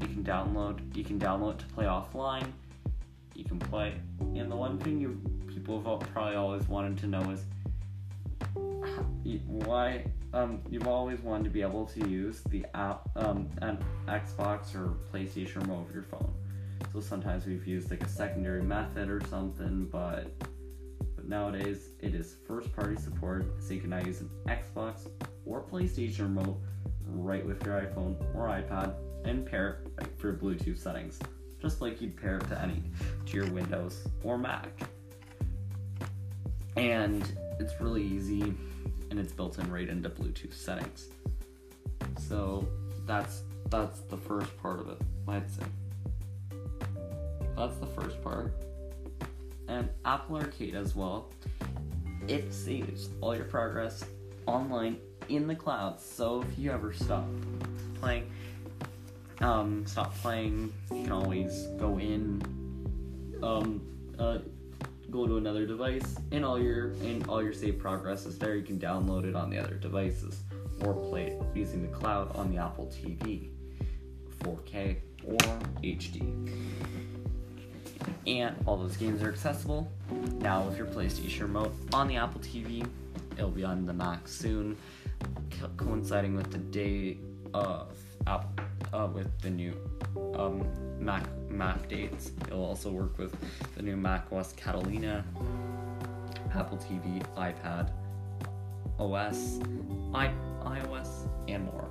you 0.00 0.08
can 0.08 0.24
download 0.24 0.96
you 0.96 1.04
can 1.04 1.18
download 1.18 1.58
to 1.58 1.66
play 1.66 1.84
offline. 1.84 2.52
You 3.34 3.44
can 3.44 3.58
play 3.58 3.94
and 4.20 4.50
the 4.50 4.56
one 4.56 4.78
thing 4.78 5.00
you 5.00 5.20
people 5.48 5.82
have 5.82 6.08
probably 6.12 6.36
always 6.36 6.68
wanted 6.68 6.98
to 6.98 7.06
know 7.06 7.30
is 7.30 7.44
why 9.46 10.04
um, 10.32 10.60
you've 10.68 10.86
always 10.86 11.20
wanted 11.20 11.44
to 11.44 11.50
be 11.50 11.62
able 11.62 11.86
to 11.86 12.08
use 12.08 12.42
the 12.48 12.64
app 12.74 13.08
um, 13.16 13.48
an 13.62 13.78
Xbox 14.06 14.74
or 14.74 14.94
PlayStation 15.12 15.62
remote 15.62 15.88
of 15.88 15.94
your 15.94 16.04
phone. 16.04 16.32
So 16.92 17.00
sometimes 17.00 17.46
we've 17.46 17.66
used 17.66 17.90
like 17.90 18.02
a 18.02 18.08
secondary 18.08 18.62
method 18.62 19.08
or 19.08 19.20
something, 19.28 19.88
but 19.90 20.32
but 21.16 21.28
nowadays 21.28 21.90
it 22.00 22.14
is 22.14 22.36
first 22.46 22.72
party 22.74 22.96
support, 22.96 23.46
so 23.60 23.74
you 23.74 23.80
can 23.80 23.90
now 23.90 24.00
use 24.00 24.20
an 24.20 24.30
Xbox 24.46 25.08
or 25.44 25.62
PlayStation 25.62 26.20
remote 26.20 26.58
right 27.08 27.44
with 27.44 27.64
your 27.64 27.80
iPhone 27.80 28.16
or 28.34 28.46
iPad 28.46 28.94
and 29.24 29.44
pair 29.44 29.80
it 30.00 30.06
for 30.18 30.32
Bluetooth 30.32 30.78
settings, 30.78 31.18
just 31.60 31.80
like 31.80 32.00
you'd 32.00 32.16
pair 32.16 32.36
it 32.36 32.48
to 32.48 32.60
any 32.60 32.82
to 33.26 33.36
your 33.36 33.50
Windows 33.50 34.06
or 34.22 34.38
Mac. 34.38 34.68
And 36.76 37.30
it's 37.58 37.80
really 37.80 38.02
easy 38.02 38.54
and 39.10 39.18
it's 39.18 39.32
built 39.32 39.58
in 39.58 39.70
right 39.70 39.88
into 39.88 40.08
Bluetooth 40.08 40.54
settings. 40.54 41.08
So 42.18 42.66
that's 43.06 43.42
that's 43.70 44.00
the 44.00 44.16
first 44.16 44.56
part 44.58 44.80
of 44.80 44.88
it, 44.88 44.98
I'd 45.26 45.50
say. 45.50 45.64
That's 47.56 47.76
the 47.78 47.86
first 47.86 48.22
part. 48.22 48.52
And 49.66 49.88
Apple 50.04 50.36
Arcade 50.36 50.74
as 50.74 50.94
well. 50.94 51.30
It 52.28 52.52
saves 52.52 53.08
all 53.20 53.34
your 53.34 53.44
progress 53.44 54.04
online 54.46 54.98
in 55.28 55.46
the 55.46 55.54
cloud. 55.54 56.00
So 56.00 56.42
if 56.42 56.58
you 56.58 56.70
ever 56.70 56.92
stop 56.92 57.26
playing, 58.00 58.30
um, 59.40 59.86
stop 59.86 60.14
playing, 60.16 60.72
you 60.90 61.02
can 61.04 61.12
always 61.12 61.66
go 61.78 61.98
in, 61.98 62.42
um, 63.42 63.80
uh, 64.18 64.38
go 65.10 65.26
to 65.26 65.36
another 65.36 65.66
device, 65.66 66.16
and 66.32 66.44
all 66.44 66.60
your 66.60 66.88
and 67.02 67.26
all 67.28 67.42
your 67.42 67.52
save 67.52 67.78
progress 67.78 68.26
is 68.26 68.38
there. 68.38 68.56
You 68.56 68.64
can 68.64 68.78
download 68.78 69.24
it 69.24 69.34
on 69.34 69.50
the 69.50 69.58
other 69.58 69.74
devices 69.74 70.42
or 70.84 70.94
play 70.94 71.28
it 71.28 71.42
using 71.54 71.82
the 71.82 71.96
cloud 71.96 72.34
on 72.36 72.52
the 72.52 72.58
Apple 72.58 72.86
TV, 72.86 73.50
4K 74.40 74.96
or 75.24 75.36
HD. 75.82 76.52
And 78.26 78.54
all 78.66 78.76
those 78.76 78.96
games 78.96 79.22
are 79.22 79.28
accessible 79.28 79.90
now 80.40 80.62
with 80.62 80.76
your 80.76 80.86
PlayStation 80.86 81.40
remote 81.42 81.74
on 81.92 82.08
the 82.08 82.16
Apple 82.16 82.40
TV. 82.40 82.86
It'll 83.36 83.50
be 83.50 83.64
on 83.64 83.86
the 83.86 83.92
Mac 83.92 84.26
soon, 84.28 84.76
co- 85.60 85.70
coinciding 85.76 86.34
with 86.34 86.50
the 86.50 86.58
day 86.58 87.18
of 87.54 87.92
Apple 88.26 88.50
uh, 88.92 89.08
with 89.12 89.28
the 89.40 89.50
new 89.50 89.74
um, 90.34 90.66
Mac 90.98 91.24
Mac 91.50 91.88
dates. 91.88 92.32
It'll 92.46 92.64
also 92.64 92.90
work 92.90 93.18
with 93.18 93.34
the 93.76 93.82
new 93.82 93.96
Mac 93.96 94.26
OS 94.32 94.52
Catalina, 94.52 95.24
Apple 96.54 96.78
TV, 96.78 97.22
iPad, 97.36 97.90
OS, 98.98 99.60
I, 100.14 100.32
iOS, 100.62 101.28
and 101.48 101.64
more. 101.64 101.88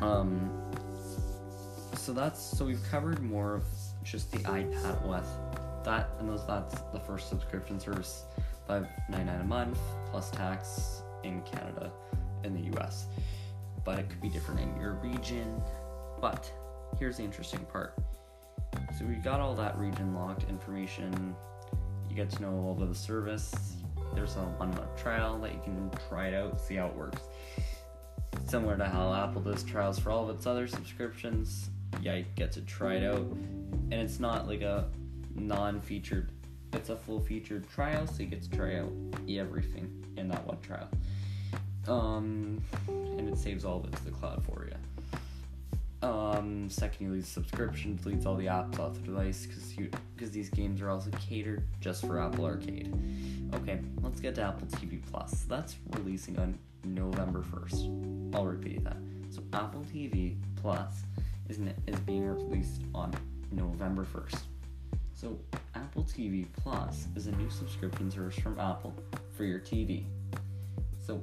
Um, 0.00 0.50
so 1.94 2.12
that's 2.12 2.40
so 2.40 2.64
we've 2.64 2.82
covered 2.90 3.22
more 3.22 3.54
of 3.54 3.64
just 4.02 4.32
the 4.32 4.38
iPad 4.38 5.06
OS. 5.06 5.26
That 5.84 6.10
and 6.18 6.28
those 6.28 6.46
that's 6.46 6.80
the 6.92 7.00
first 7.00 7.28
subscription 7.28 7.80
service, 7.80 8.24
five 8.70 8.86
ninety 9.08 9.24
nine 9.24 9.40
a 9.40 9.44
month 9.44 9.80
plus 10.12 10.30
tax 10.30 11.02
in 11.24 11.42
Canada, 11.42 11.90
in 12.44 12.54
the 12.54 12.70
U.S. 12.76 13.06
But 13.84 13.98
it 13.98 14.08
could 14.08 14.20
be 14.20 14.28
different 14.28 14.60
in 14.60 14.80
your 14.80 14.92
region. 14.92 15.60
But 16.20 16.48
here's 16.96 17.16
the 17.16 17.24
interesting 17.24 17.66
part. 17.72 17.96
So 18.96 19.06
we 19.06 19.16
got 19.16 19.40
all 19.40 19.56
that 19.56 19.76
region 19.76 20.14
locked 20.14 20.44
information. 20.48 21.34
You 22.08 22.14
get 22.14 22.30
to 22.30 22.42
know 22.42 22.50
a 22.50 22.54
little 22.54 22.74
bit 22.74 22.82
of 22.84 22.88
the 22.90 22.94
service. 22.94 23.52
There's 24.14 24.36
a 24.36 24.40
one 24.40 24.70
month 24.70 24.96
trial 24.96 25.36
that 25.40 25.52
you 25.52 25.60
can 25.64 25.90
try 26.08 26.28
it 26.28 26.34
out, 26.34 26.60
see 26.60 26.76
how 26.76 26.86
it 26.86 26.94
works. 26.94 27.22
Similar 28.46 28.76
to 28.76 28.84
how 28.84 29.12
Apple 29.12 29.42
does 29.42 29.64
trials 29.64 29.98
for 29.98 30.12
all 30.12 30.30
of 30.30 30.36
its 30.36 30.46
other 30.46 30.68
subscriptions, 30.68 31.70
you 32.02 32.24
get 32.36 32.52
to 32.52 32.60
try 32.60 32.94
it 32.94 33.04
out. 33.04 33.26
And 33.90 33.94
it's 33.94 34.20
not 34.20 34.46
like 34.46 34.62
a 34.62 34.88
non 35.34 35.80
featured, 35.80 36.30
it's 36.72 36.88
a 36.88 36.96
full 36.96 37.20
featured 37.20 37.68
trial, 37.70 38.06
so 38.06 38.22
you 38.22 38.26
get 38.26 38.42
to 38.42 38.50
try 38.50 38.76
out 38.78 38.92
everything 39.28 39.90
in 40.16 40.28
that 40.28 40.46
one 40.46 40.58
trial. 40.60 40.88
Um, 41.88 42.62
and 42.88 43.28
it 43.28 43.38
saves 43.38 43.64
all 43.64 43.78
of 43.78 43.86
it 43.86 43.96
to 43.96 44.04
the 44.04 44.10
cloud 44.10 44.44
for 44.44 44.66
you. 44.68 44.76
Um, 46.02 46.70
second, 46.70 47.06
you 47.06 47.12
lose 47.12 47.26
subscription, 47.26 47.98
deletes 48.02 48.24
all 48.24 48.34
the 48.34 48.46
apps 48.46 48.78
off 48.78 48.94
the 48.94 49.00
device 49.00 49.46
because 50.16 50.30
these 50.30 50.48
games 50.48 50.80
are 50.80 50.88
also 50.88 51.10
catered 51.28 51.62
just 51.80 52.06
for 52.06 52.18
Apple 52.18 52.46
Arcade. 52.46 52.94
Okay, 53.54 53.80
let's 54.00 54.20
get 54.20 54.34
to 54.36 54.42
Apple 54.42 54.66
TV 54.68 55.00
Plus. 55.10 55.42
That's 55.42 55.76
releasing 55.96 56.38
on 56.38 56.58
November 56.84 57.42
first. 57.42 57.86
I'll 58.32 58.46
repeat 58.46 58.82
that. 58.84 58.96
So 59.28 59.42
Apple 59.52 59.84
TV 59.94 60.36
Plus 60.56 61.02
is 61.48 61.58
is 61.86 62.00
being 62.00 62.26
released 62.26 62.82
on 62.94 63.12
November 63.52 64.04
first. 64.04 64.36
So 65.20 65.38
Apple 65.74 66.04
TV 66.04 66.46
Plus 66.62 67.06
is 67.14 67.26
a 67.26 67.32
new 67.32 67.50
subscription 67.50 68.10
service 68.10 68.38
from 68.38 68.58
Apple 68.58 68.94
for 69.36 69.44
your 69.44 69.58
TV. 69.58 70.04
So 70.98 71.22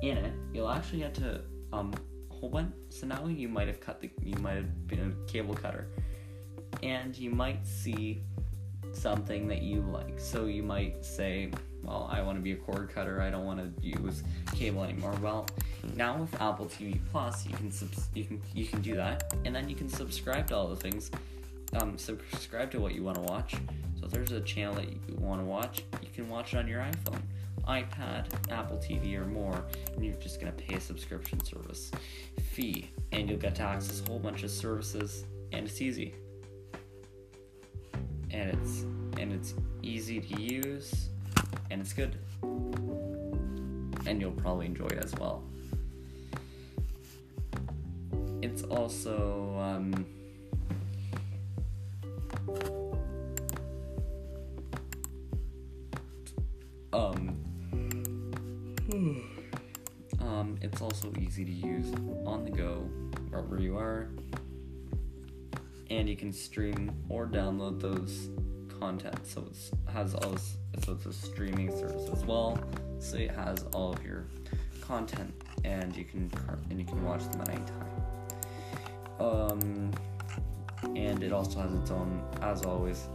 in 0.00 0.16
it, 0.16 0.32
you'll 0.54 0.70
actually 0.70 1.00
get 1.00 1.12
to 1.16 1.42
um 1.70 1.92
whole 2.30 2.48
bunch. 2.48 2.72
So 2.88 3.06
now 3.06 3.26
you 3.26 3.46
might 3.46 3.66
have 3.66 3.78
cut 3.78 4.00
the, 4.00 4.10
you 4.22 4.36
might 4.38 4.54
have 4.54 4.86
been 4.86 5.00
a 5.00 5.30
cable 5.30 5.54
cutter, 5.54 5.88
and 6.82 7.14
you 7.14 7.28
might 7.28 7.66
see 7.66 8.22
something 8.92 9.46
that 9.48 9.60
you 9.60 9.82
like. 9.82 10.18
So 10.18 10.46
you 10.46 10.62
might 10.62 11.04
say, 11.04 11.50
well, 11.82 12.08
I 12.10 12.22
want 12.22 12.38
to 12.38 12.42
be 12.42 12.52
a 12.52 12.56
cord 12.56 12.88
cutter. 12.88 13.20
I 13.20 13.28
don't 13.28 13.44
want 13.44 13.60
to 13.60 13.86
use 13.86 14.22
cable 14.54 14.82
anymore. 14.82 15.14
Well, 15.20 15.46
now 15.94 16.16
with 16.16 16.34
Apple 16.40 16.66
TV 16.66 16.98
Plus, 17.12 17.46
you 17.46 17.54
can 17.54 17.70
subs- 17.70 18.08
you 18.14 18.24
can 18.24 18.40
you 18.54 18.64
can 18.64 18.80
do 18.80 18.96
that, 18.96 19.34
and 19.44 19.54
then 19.54 19.68
you 19.68 19.76
can 19.76 19.90
subscribe 19.90 20.46
to 20.46 20.56
all 20.56 20.68
the 20.68 20.76
things. 20.76 21.10
Um, 21.74 21.96
subscribe 21.98 22.70
to 22.72 22.80
what 22.80 22.94
you 22.94 23.04
want 23.04 23.16
to 23.16 23.22
watch. 23.22 23.54
So 23.98 24.06
if 24.06 24.10
there's 24.10 24.32
a 24.32 24.40
channel 24.40 24.74
that 24.74 24.88
you 24.88 24.98
want 25.18 25.40
to 25.40 25.44
watch, 25.44 25.84
you 26.02 26.08
can 26.12 26.28
watch 26.28 26.54
it 26.54 26.58
on 26.58 26.66
your 26.66 26.80
iPhone, 26.80 27.20
iPad, 27.68 28.26
Apple 28.50 28.78
TV, 28.78 29.16
or 29.16 29.26
more, 29.26 29.64
and 29.94 30.04
you're 30.04 30.14
just 30.14 30.40
gonna 30.40 30.52
pay 30.52 30.74
a 30.74 30.80
subscription 30.80 31.44
service 31.44 31.92
fee, 32.40 32.90
and 33.12 33.28
you'll 33.28 33.38
get 33.38 33.54
to 33.56 33.62
access 33.62 34.00
a 34.00 34.04
whole 34.10 34.18
bunch 34.18 34.42
of 34.42 34.50
services, 34.50 35.24
and 35.52 35.66
it's 35.66 35.80
easy, 35.80 36.14
and 38.30 38.50
it's 38.50 38.82
and 39.18 39.32
it's 39.32 39.54
easy 39.82 40.20
to 40.20 40.40
use, 40.40 41.10
and 41.70 41.80
it's 41.80 41.92
good, 41.92 42.16
and 44.06 44.20
you'll 44.20 44.32
probably 44.32 44.66
enjoy 44.66 44.86
it 44.86 45.04
as 45.04 45.14
well. 45.14 45.44
It's 48.42 48.62
also 48.62 49.56
um, 49.58 50.06
um, 56.92 57.36
um, 60.20 60.58
it's 60.62 60.80
also 60.80 61.12
easy 61.18 61.44
to 61.44 61.52
use 61.52 61.92
on 62.26 62.44
the 62.44 62.50
go 62.50 62.88
wherever 63.30 63.60
you 63.60 63.76
are, 63.76 64.08
and 65.90 66.08
you 66.08 66.16
can 66.16 66.32
stream 66.32 66.92
or 67.08 67.26
download 67.26 67.80
those 67.80 68.30
content. 68.80 69.26
So 69.26 69.42
it 69.42 69.90
has 69.92 70.14
all 70.14 70.30
this, 70.30 70.56
so 70.84 70.92
it's 70.92 71.06
a 71.06 71.12
streaming 71.12 71.70
service 71.70 72.08
as 72.12 72.24
well. 72.24 72.58
So 72.98 73.16
it 73.16 73.30
has 73.30 73.64
all 73.72 73.92
of 73.92 74.04
your 74.04 74.26
content, 74.80 75.32
and 75.64 75.94
you 75.96 76.04
can 76.04 76.30
and 76.70 76.78
you 76.78 76.84
can 76.84 77.04
watch 77.04 77.28
them 77.28 77.40
at 77.42 77.48
any 77.50 77.64
time. 77.64 78.02
Um, 79.20 79.92
and 80.82 81.22
it 81.22 81.32
also 81.32 81.60
has 81.60 81.72
its 81.74 81.90
own, 81.90 82.22
as 82.42 82.62
always. 82.62 83.08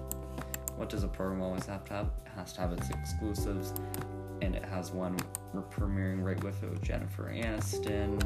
What 0.78 0.90
does 0.90 1.04
a 1.04 1.08
program 1.08 1.42
always 1.42 1.66
have 1.66 1.86
to 1.86 1.94
have? 1.94 2.06
It 2.26 2.32
has 2.36 2.54
to 2.54 2.62
have 2.62 2.74
its 2.74 2.90
exclusives, 2.90 3.74
and 4.42 4.56
it 4.56 4.64
has 4.66 4.92
one 4.92 5.18
we're 5.54 5.62
premiering 5.62 6.24
right 6.24 6.42
with 6.44 6.62
it 6.64 6.70
with 6.70 6.82
Jennifer 6.82 7.32
Aniston, 7.34 8.22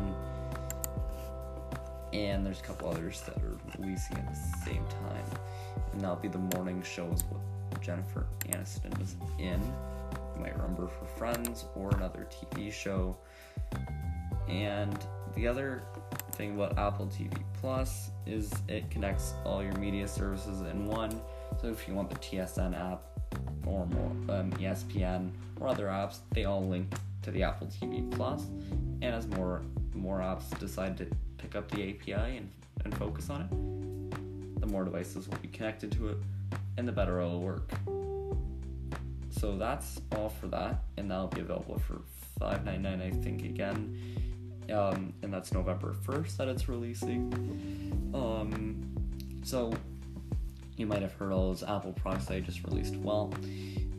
and 2.14 2.46
there's 2.46 2.60
a 2.60 2.64
couple 2.64 2.90
others 2.90 3.22
that 3.22 3.38
are 3.38 3.58
releasing 3.78 4.18
at 4.18 4.28
the 4.34 4.66
same 4.66 4.84
time, 4.88 5.26
and 5.92 6.02
that'll 6.02 6.16
be 6.16 6.28
the 6.28 6.40
morning 6.56 6.82
shows 6.82 7.24
what 7.30 7.82
Jennifer 7.82 8.26
Aniston 8.48 9.00
is 9.02 9.16
in. 9.38 9.62
You 10.36 10.42
might 10.42 10.56
remember 10.56 10.88
for 10.88 11.06
Friends 11.06 11.66
or 11.76 11.94
another 11.96 12.28
TV 12.32 12.72
show. 12.72 13.18
And 14.48 14.98
the 15.36 15.48
other 15.48 15.84
thing 16.40 16.56
about 16.56 16.80
Apple 16.80 17.06
TV 17.08 17.38
Plus 17.60 18.12
is 18.26 18.50
it 18.70 18.90
connects 18.90 19.34
all 19.44 19.62
your 19.62 19.74
media 19.74 20.08
services 20.08 20.62
in 20.62 20.86
one. 20.86 21.12
So 21.62 21.68
if 21.68 21.86
you 21.86 21.94
want 21.94 22.10
the 22.10 22.16
TSN 22.16 22.80
app 22.80 23.02
or 23.66 23.86
more 23.86 24.38
um, 24.38 24.50
ESPN 24.54 25.32
or 25.60 25.68
other 25.68 25.88
apps, 25.88 26.20
they 26.32 26.46
all 26.46 26.66
link 26.66 26.94
to 27.24 27.32
the 27.32 27.44
Apple 27.44 27.68
TV 27.68 28.10
Plus. 28.10 28.46
And 29.02 29.14
as 29.14 29.28
more 29.28 29.64
more 29.94 30.20
apps 30.20 30.58
decide 30.60 30.98
to 31.00 31.08
pick 31.38 31.58
up 31.58 31.70
the 31.72 31.90
API 31.90 32.38
and, 32.38 32.50
and 32.86 32.98
focus 32.98 33.30
on 33.30 33.42
it, 33.42 34.62
the 34.62 34.68
more 34.68 34.86
devices 34.86 35.28
will 35.28 35.40
be 35.40 35.50
connected 35.50 35.92
to 35.92 36.08
it, 36.08 36.18
and 36.78 36.88
the 36.88 36.94
better 36.94 37.20
it'll 37.20 37.42
work. 37.42 37.70
So 39.30 39.58
that's 39.58 40.00
all 40.16 40.30
for 40.30 40.48
that, 40.48 40.84
and 40.96 41.12
that'll 41.12 41.28
be 41.28 41.42
available 41.42 41.80
for 41.80 42.00
$5.99, 42.40 43.02
I 43.02 43.12
think, 43.22 43.44
again. 43.44 44.29
Um, 44.72 45.14
and 45.24 45.34
that's 45.34 45.54
November 45.54 45.96
1st 46.06 46.38
that 46.38 46.48
it's 46.48 46.70
releasing. 46.70 48.12
Um, 48.14 48.90
so 49.44 49.74
you 50.78 50.86
might 50.86 51.02
have 51.02 51.14
heard 51.14 51.32
all 51.32 51.48
those 51.48 51.64
Apple 51.64 51.94
products 51.94 52.30
I 52.32 52.40
just 52.40 52.64
released. 52.64 52.96
Well, 52.98 53.34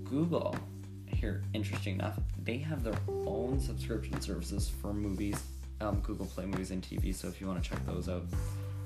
Google, 0.05 0.57
here, 1.07 1.43
interesting 1.53 1.95
enough, 1.95 2.19
they 2.43 2.59
have 2.59 2.83
their 2.83 2.99
own 3.09 3.61
subscription 3.61 4.21
services 4.21 4.71
for 4.81 4.93
movies, 4.93 5.41
um, 5.81 6.01
Google 6.01 6.27
Play 6.27 6.47
Movies 6.47 6.71
and 6.71 6.83
TV. 6.83 7.15
So 7.15 7.29
if 7.29 7.41
you 7.41 7.47
want 7.47 7.63
to 7.63 7.69
check 7.69 7.85
those 7.87 8.09
out, 8.09 8.25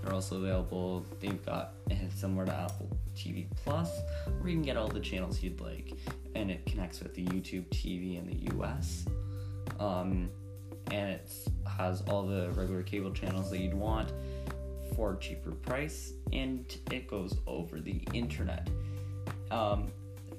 they're 0.03 0.13
also 0.13 0.37
available. 0.37 1.07
They've 1.21 1.45
got 1.47 1.73
similar 2.15 2.45
to 2.47 2.53
Apple 2.53 2.91
TV 3.17 3.47
Plus, 3.57 3.91
where 4.39 4.49
you 4.49 4.57
can 4.57 4.63
get 4.63 4.77
all 4.77 4.89
the 4.89 5.01
channels 5.01 5.43
you'd 5.43 5.61
like, 5.61 5.93
and 6.35 6.51
it 6.51 6.67
connects 6.67 7.01
with 7.01 7.15
the 7.15 7.25
YouTube 7.25 7.67
TV 7.69 8.19
in 8.19 8.27
the 8.27 8.57
US. 8.59 9.07
Um, 9.81 10.29
and 10.91 11.11
it 11.11 11.31
has 11.79 12.03
all 12.03 12.23
the 12.23 12.51
regular 12.51 12.83
cable 12.83 13.13
channels 13.13 13.51
that 13.51 13.61
you'd 13.61 13.75
want 13.75 14.13
for 14.95 15.15
a 15.15 15.17
cheaper 15.19 15.51
price, 15.51 16.13
and 16.33 16.77
it 16.91 17.09
goes 17.09 17.37
over 17.47 17.81
the 17.81 18.01
internet. 18.13 18.69
Um, 19.51 19.89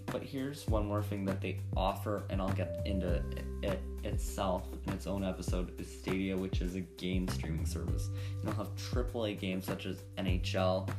but 0.07 0.21
here's 0.23 0.67
one 0.67 0.85
more 0.85 1.01
thing 1.01 1.25
that 1.25 1.41
they 1.41 1.59
offer, 1.75 2.23
and 2.29 2.41
I'll 2.41 2.53
get 2.53 2.81
into 2.85 3.21
it 3.63 3.81
itself 4.03 4.67
in 4.85 4.93
its 4.93 5.07
own 5.07 5.23
episode 5.23 5.79
is 5.79 5.87
Stadia, 5.91 6.37
which 6.37 6.61
is 6.61 6.75
a 6.75 6.81
game 6.81 7.27
streaming 7.27 7.65
service. 7.65 8.09
And 8.39 8.43
they'll 8.43 8.55
have 8.55 8.75
AAA 8.75 9.39
games 9.39 9.65
such 9.65 9.85
as 9.85 10.03
NHL, 10.17 10.89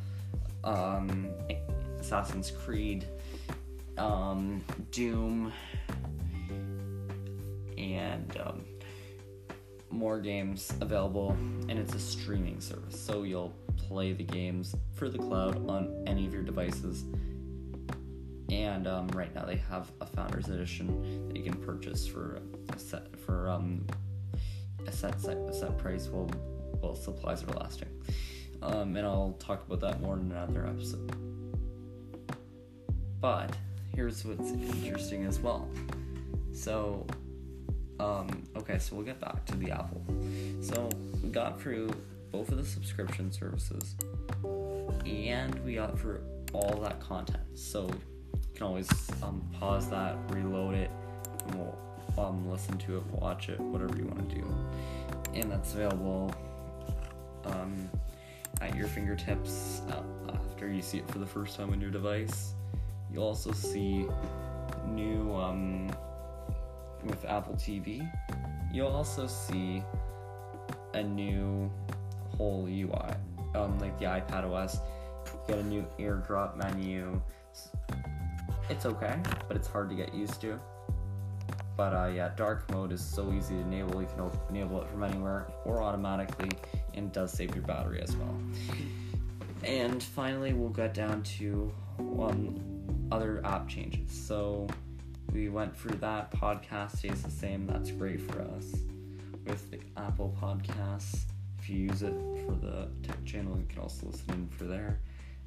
um, 0.65 1.29
Assassin's 2.01 2.51
Creed, 2.51 3.07
um, 3.97 4.63
Doom, 4.91 5.53
and 7.79 8.37
um, 8.45 8.65
more 9.97 10.21
games 10.21 10.73
available. 10.81 11.37
And 11.69 11.79
it's 11.79 11.95
a 11.95 11.99
streaming 11.99 12.61
service, 12.61 13.01
so 13.01 13.23
you'll 13.25 13.55
play 13.77 14.13
the 14.13 14.25
games 14.25 14.75
for 14.95 15.09
the 15.09 15.19
cloud 15.19 15.69
on 15.69 16.05
any 16.07 16.27
of 16.27 16.33
your 16.33 16.43
devices 16.43 17.05
and 18.51 18.87
um, 18.87 19.09
right 19.09 19.35
now 19.35 19.45
they 19.45 19.57
have 19.57 19.91
a 20.01 20.07
founders 20.07 20.49
edition 20.49 21.29
that 21.29 21.37
you 21.37 21.43
can 21.43 21.61
purchase 21.61 22.07
for 22.07 22.41
a 22.73 22.79
set 22.79 23.17
for 23.17 23.51
um, 23.51 23.85
a 24.87 24.93
set, 24.93 25.21
set 25.21 25.37
a 25.37 25.53
set 25.53 25.77
price 25.79 26.07
while 26.09 26.27
while 26.81 26.95
supplies 26.95 27.43
are 27.43 27.53
lasting. 27.55 27.89
Um, 28.63 28.97
and 28.97 29.07
I'll 29.07 29.37
talk 29.39 29.67
about 29.67 29.81
that 29.81 30.01
more 30.01 30.15
in 30.17 30.31
another 30.31 30.67
episode. 30.67 31.11
But 33.21 33.57
here's 33.95 34.25
what's 34.25 34.51
interesting 34.51 35.25
as 35.25 35.39
well. 35.39 35.69
So, 36.53 37.07
um, 37.99 38.43
okay, 38.57 38.79
so 38.79 38.97
we'll 38.97 39.05
get 39.05 39.21
back 39.21 39.45
to 39.47 39.57
the 39.57 39.71
Apple. 39.71 40.05
So 40.61 40.89
we 41.23 41.31
got 41.31 41.61
through 41.61 41.91
both 42.31 42.51
of 42.51 42.59
the 42.59 42.65
subscription 42.65 43.33
services, 43.33 43.97
and 45.05 45.59
we 45.65 45.75
got 45.75 45.99
through 45.99 46.21
all 46.53 46.79
that 46.83 47.01
content. 47.01 47.43
So 47.55 47.89
you 48.35 48.41
can 48.55 48.67
always 48.67 48.89
um, 49.23 49.49
pause 49.59 49.89
that, 49.91 50.17
reload 50.29 50.75
it, 50.75 50.91
and 51.47 51.55
we'll 51.55 51.79
um, 52.19 52.51
listen 52.51 52.77
to 52.79 52.99
it, 52.99 53.07
watch 53.07 53.49
it, 53.49 53.61
whatever 53.61 53.97
you 53.97 54.05
want 54.05 54.29
to 54.29 54.35
do. 54.35 54.55
And 55.35 55.51
that's 55.51 55.75
available 55.75 56.35
um, 57.45 57.89
at 58.61 58.75
your 58.75 58.89
fingertips 58.89 59.83
uh, 59.91 60.03
after 60.33 60.71
you 60.71 60.83
see 60.83 60.99
it 60.99 61.09
for 61.11 61.19
the 61.19 61.27
first 61.27 61.57
time 61.57 61.71
on 61.71 61.81
your 61.81 61.91
device. 61.91 62.55
You'll 63.13 63.25
also 63.25 63.53
see 63.53 64.07
new 64.89 65.35
um, 65.35 65.91
with 67.05 67.25
Apple 67.25 67.55
TV. 67.55 68.11
You'll 68.73 68.89
also 68.89 69.27
see 69.27 69.83
a 70.95 71.03
new 71.03 71.71
whole 72.37 72.67
UI, 72.67 73.15
um, 73.55 73.79
like 73.79 73.99
the 73.99 74.07
iPad 74.07 74.51
OS. 74.51 74.81
You 75.27 75.41
Get 75.49 75.59
a 75.59 75.63
new 75.63 75.85
AirDrop 75.99 76.57
menu 76.57 77.21
it's 78.69 78.87
okay, 78.87 79.17
but 79.47 79.57
it's 79.57 79.69
hard 79.69 79.89
to 79.91 79.97
get 79.97 80.15
used 80.15 80.41
to. 80.41 80.59
But 81.77 81.93
uh, 81.93 82.11
yeah, 82.15 82.31
dark 82.37 82.71
mode 82.71 82.91
is 82.91 83.05
so 83.05 83.33
easy 83.33 83.55
to 83.55 83.61
enable. 83.61 84.01
You 84.01 84.09
can 84.09 84.31
enable 84.51 84.83
it 84.83 84.89
from 84.89 85.05
anywhere 85.05 85.49
or 85.65 85.83
automatically, 85.83 86.51
and 86.95 87.13
does 87.13 87.33
save 87.33 87.55
your 87.55 87.65
battery 87.65 88.01
as 88.03 88.17
well. 88.17 88.35
And 89.63 90.03
finally, 90.03 90.53
we'll 90.53 90.71
get 90.71 90.95
down 90.95 91.23
to 91.39 91.73
one 91.99 92.61
other 93.13 93.45
app 93.45 93.69
changes. 93.69 94.11
So 94.11 94.67
we 95.37 95.49
went 95.51 95.77
through 95.77 95.97
that. 95.97 96.31
Podcast 96.33 96.99
stays 96.99 97.23
the 97.23 97.31
same. 97.31 97.67
That's 97.67 97.91
great 97.91 98.21
for 98.21 98.41
us 98.41 98.73
with 99.45 99.71
the 99.71 99.79
Apple 99.97 100.35
Podcasts. 100.41 101.25
If 101.59 101.69
you 101.69 101.89
use 101.89 102.03
it 102.03 102.15
for 102.45 102.53
the 102.53 102.89
tech 103.03 103.23
channel, 103.25 103.59
you 103.59 103.67
can 103.69 103.81
also 103.81 104.07
listen 104.07 104.31
in 104.33 104.49
for 104.49 104.65
there. 104.65 104.99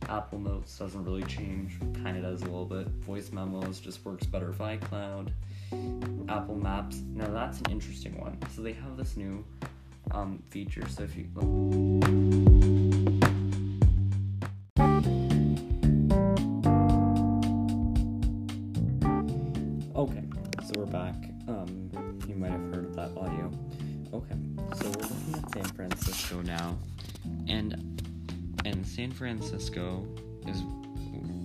Apple 0.07 0.39
Notes 0.39 0.77
doesn't 0.77 1.03
really 1.03 1.23
change, 1.23 1.77
kind 2.03 2.15
of 2.15 2.23
does 2.23 2.41
a 2.41 2.45
little 2.45 2.65
bit. 2.65 2.87
Voice 2.87 3.31
memos 3.31 3.79
just 3.79 4.05
works 4.05 4.25
better 4.25 4.49
with 4.49 4.59
iCloud. 4.59 5.31
Apple 6.29 6.55
Maps, 6.55 7.01
now 7.13 7.27
that's 7.27 7.59
an 7.59 7.71
interesting 7.71 8.17
one. 8.19 8.37
So 8.55 8.61
they 8.61 8.73
have 8.73 8.95
this 8.95 9.17
new 9.17 9.43
um, 10.11 10.41
feature. 10.49 10.87
So 10.87 11.03
if 11.03 11.15
you 11.17 11.25
Francisco 29.19 30.07
is 30.47 30.61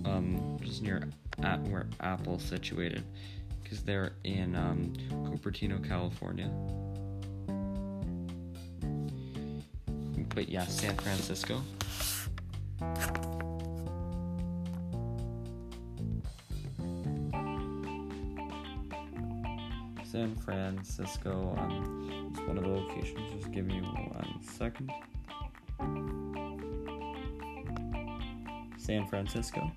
um, 0.05 0.57
just 0.61 0.81
near 0.81 1.09
at 1.43 1.61
where 1.63 1.89
Apple's 1.99 2.41
situated 2.41 3.03
because 3.61 3.83
they're 3.83 4.13
in 4.23 4.55
um, 4.55 4.93
Cupertino, 5.09 5.85
California. 5.85 6.49
But 10.33 10.47
yeah, 10.47 10.65
San 10.67 10.95
Francisco. 10.95 11.61
San 20.05 20.33
Francisco 20.37 21.57
um, 21.57 22.31
is 22.33 22.39
one 22.47 22.57
of 22.57 22.63
the 22.63 22.69
locations. 22.69 23.33
Just 23.33 23.51
give 23.51 23.65
me 23.65 23.81
one 23.81 24.41
second. 24.41 24.89
San 28.85 29.07
Francisco. 29.07 29.71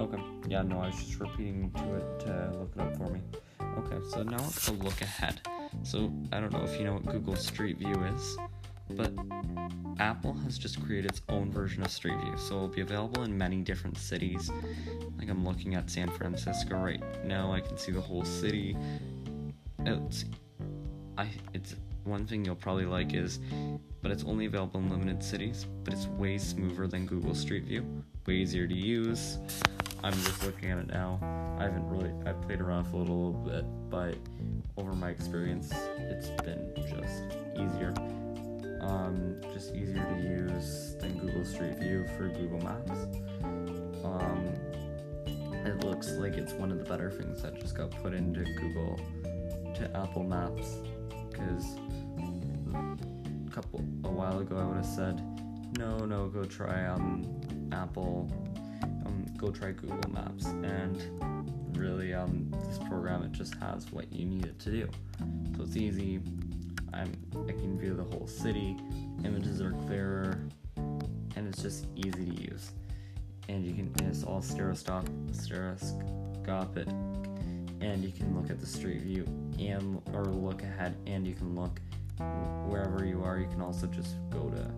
Okay, 0.00 0.22
yeah, 0.48 0.62
no, 0.62 0.78
I 0.78 0.86
was 0.86 0.94
just 0.94 1.18
repeating 1.18 1.72
to 1.72 1.94
it 1.96 2.20
to 2.20 2.52
look 2.56 2.72
it 2.76 2.80
up 2.80 2.96
for 2.96 3.10
me. 3.10 3.20
Okay, 3.60 3.98
so 4.10 4.22
now 4.22 4.36
let's 4.36 4.70
look 4.70 5.00
ahead. 5.00 5.40
So, 5.82 6.12
I 6.30 6.38
don't 6.38 6.52
know 6.52 6.62
if 6.62 6.78
you 6.78 6.84
know 6.84 6.94
what 6.94 7.06
Google 7.06 7.34
Street 7.34 7.78
View 7.78 8.00
is, 8.04 8.38
but 8.90 9.12
Apple 9.98 10.34
has 10.44 10.56
just 10.56 10.80
created 10.84 11.10
its 11.10 11.20
own 11.28 11.50
version 11.50 11.82
of 11.82 11.90
Street 11.90 12.18
View, 12.20 12.38
so 12.38 12.54
it'll 12.54 12.68
be 12.68 12.82
available 12.82 13.24
in 13.24 13.36
many 13.36 13.56
different 13.62 13.98
cities. 13.98 14.52
Like 15.18 15.28
I'm 15.30 15.44
looking 15.44 15.74
at 15.74 15.90
San 15.90 16.10
Francisco 16.10 16.76
right 16.76 17.02
now, 17.24 17.52
I 17.52 17.58
can 17.60 17.76
see 17.76 17.90
the 17.90 18.00
whole 18.00 18.24
city. 18.24 18.76
It's, 19.80 20.26
I, 21.18 21.28
it's 21.54 21.74
one 22.10 22.26
thing 22.26 22.44
you'll 22.44 22.56
probably 22.56 22.84
like 22.84 23.14
is, 23.14 23.38
but 24.02 24.10
it's 24.10 24.24
only 24.24 24.46
available 24.46 24.80
in 24.80 24.90
limited 24.90 25.22
cities, 25.22 25.66
but 25.84 25.94
it's 25.94 26.06
way 26.08 26.36
smoother 26.36 26.88
than 26.88 27.06
Google 27.06 27.34
Street 27.34 27.64
View, 27.64 27.86
way 28.26 28.34
easier 28.34 28.66
to 28.66 28.74
use. 28.74 29.38
I'm 30.02 30.12
just 30.12 30.44
looking 30.44 30.70
at 30.70 30.78
it 30.78 30.88
now. 30.88 31.20
I 31.58 31.64
haven't 31.64 31.88
really, 31.88 32.10
I 32.26 32.32
played 32.32 32.60
around 32.60 32.86
it 32.86 32.94
a 32.94 32.96
little 32.96 33.32
bit, 33.32 33.64
but 33.88 34.16
over 34.76 34.92
my 34.92 35.10
experience, 35.10 35.72
it's 35.98 36.28
been 36.42 36.72
just 36.76 37.22
easier. 37.54 37.94
Um, 38.80 39.36
just 39.52 39.74
easier 39.74 40.02
to 40.02 40.20
use 40.20 40.96
than 40.98 41.18
Google 41.18 41.44
Street 41.44 41.78
View 41.78 42.06
for 42.16 42.28
Google 42.28 42.60
Maps. 42.60 43.06
Um, 44.04 44.54
it 45.64 45.84
looks 45.84 46.12
like 46.12 46.34
it's 46.34 46.54
one 46.54 46.72
of 46.72 46.78
the 46.78 46.84
better 46.84 47.10
things 47.10 47.42
that 47.42 47.60
just 47.60 47.76
got 47.76 47.90
put 48.02 48.14
into 48.14 48.42
Google 48.58 48.98
to 49.74 49.90
Apple 49.94 50.24
Maps 50.24 50.78
because 51.30 51.76
a 52.74 53.50
couple 53.50 53.80
a 54.04 54.10
while 54.10 54.38
ago 54.38 54.56
I 54.56 54.64
would 54.64 54.76
have 54.76 54.86
said 54.86 55.20
no 55.78 55.98
no 55.98 56.28
go 56.28 56.44
try 56.44 56.86
um 56.86 57.24
Apple 57.72 58.30
um 59.06 59.26
go 59.36 59.50
try 59.50 59.72
Google 59.72 60.10
Maps. 60.10 60.46
And 60.46 61.76
really 61.76 62.12
um 62.12 62.52
this 62.66 62.78
program 62.78 63.22
it 63.22 63.32
just 63.32 63.54
has 63.56 63.90
what 63.90 64.12
you 64.12 64.26
need 64.26 64.46
it 64.46 64.58
to 64.60 64.70
do. 64.70 64.88
So 65.56 65.62
it's 65.62 65.76
easy. 65.76 66.20
I'm 66.92 67.12
I 67.48 67.52
can 67.52 67.78
view 67.78 67.94
the 67.94 68.16
whole 68.16 68.26
city 68.26 68.76
images 69.24 69.60
are 69.60 69.72
clearer 69.86 70.40
and 70.76 71.48
it's 71.48 71.62
just 71.62 71.86
easy 71.96 72.26
to 72.26 72.42
use. 72.42 72.72
And 73.48 73.64
you 73.64 73.74
can 73.74 73.92
it's 74.06 74.24
all 74.24 74.42
stereoscopic 74.42 75.12
stereoscopic. 75.32 76.88
And 77.80 78.04
you 78.04 78.12
can 78.12 78.38
look 78.38 78.50
at 78.50 78.60
the 78.60 78.66
street 78.66 79.00
view 79.00 79.24
and 79.58 80.02
or 80.12 80.24
look 80.24 80.62
ahead 80.62 80.96
and 81.06 81.26
you 81.26 81.34
can 81.34 81.54
look 81.54 81.80
wherever 82.66 83.04
you 83.04 83.22
are 83.24 83.38
you 83.38 83.46
can 83.46 83.60
also 83.60 83.86
just 83.86 84.16
go 84.30 84.48
to 84.50 84.70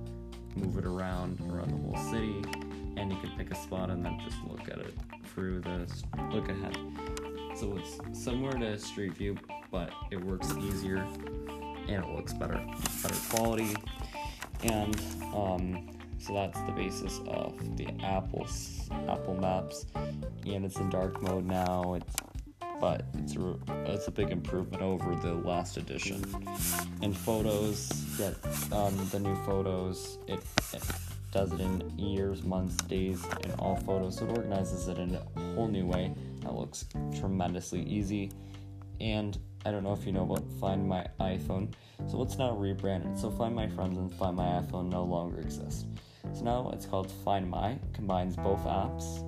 move 0.57 0.77
it 0.79 0.85
around 0.85 1.41
around 1.51 1.71
the 1.71 1.77
whole 1.77 2.11
city 2.11 2.43
and 2.97 3.11
you 3.11 3.19
can 3.19 3.31
pick 3.37 3.51
a 3.51 3.55
spot 3.55 3.91
and 3.91 4.05
then 4.05 4.21
just 4.25 4.37
look 4.45 4.69
at 4.69 4.79
it 4.79 4.95
through 5.35 5.61
the 5.61 5.87
look 6.31 6.49
ahead. 6.49 6.77
So 7.57 7.79
it's 7.79 7.99
similar 8.19 8.53
to 8.53 8.79
street 8.79 9.15
view 9.15 9.37
but 9.71 9.93
it 10.11 10.23
works 10.23 10.53
easier 10.59 11.07
and 11.89 12.05
it 12.05 12.09
looks 12.11 12.33
better 12.33 12.61
better 13.03 13.15
quality. 13.31 13.75
And 14.63 14.97
um, 15.35 15.91
so 16.19 16.35
that's 16.35 16.61
the 16.61 16.73
basis 16.73 17.21
of 17.27 17.77
the 17.77 17.89
apple's 18.03 18.89
apple 19.09 19.35
maps. 19.35 19.87
And 19.95 20.65
it's 20.65 20.77
in 20.77 20.91
dark 20.91 21.21
mode 21.23 21.47
now. 21.47 21.95
It's 21.95 22.15
but 22.83 23.05
it's 23.15 23.37
a, 23.37 23.55
it's 23.87 24.09
a 24.09 24.11
big 24.11 24.33
improvement 24.33 24.83
over 24.83 25.15
the 25.15 25.33
last 25.33 25.77
edition. 25.77 26.21
In 27.01 27.15
photos, 27.15 27.89
get 28.19 28.35
um, 28.73 29.09
the 29.13 29.21
new 29.21 29.37
photos. 29.47 30.19
It, 30.27 30.41
it, 30.75 30.83
does 31.31 31.53
it 31.53 31.61
in 31.61 31.97
years, 31.97 32.43
months, 32.43 32.77
days, 32.89 33.25
in 33.45 33.53
all 33.53 33.77
photos. 33.77 34.19
So 34.19 34.27
it 34.27 34.37
organizes 34.37 34.89
it 34.89 34.99
in 34.99 35.15
a 35.15 35.41
whole 35.55 35.69
new 35.69 35.87
way 35.87 36.13
that 36.41 36.55
looks 36.55 36.85
tremendously 37.17 37.83
easy. 37.85 38.33
And 39.01 39.39
I 39.65 39.71
don't 39.71 39.85
know 39.85 39.93
if 39.93 40.05
you 40.05 40.11
know 40.11 40.25
about 40.25 40.45
Find 40.61 40.87
My 40.87 41.07
iPhone. 41.21 41.73
So 42.11 42.21
it's 42.21 42.37
now 42.37 42.51
rebranded. 42.51 43.17
So 43.17 43.31
Find 43.31 43.55
My 43.55 43.69
Friends 43.69 43.97
and 43.97 44.13
Find 44.13 44.37
My 44.37 44.61
iPhone 44.61 44.91
no 44.91 45.05
longer 45.05 45.39
exist. 45.39 45.87
So 46.35 46.43
now 46.43 46.71
it's 46.75 46.87
called 46.87 47.13
Find 47.25 47.49
My, 47.49 47.79
combines 47.95 48.35
both 48.35 48.65
apps, 48.65 49.21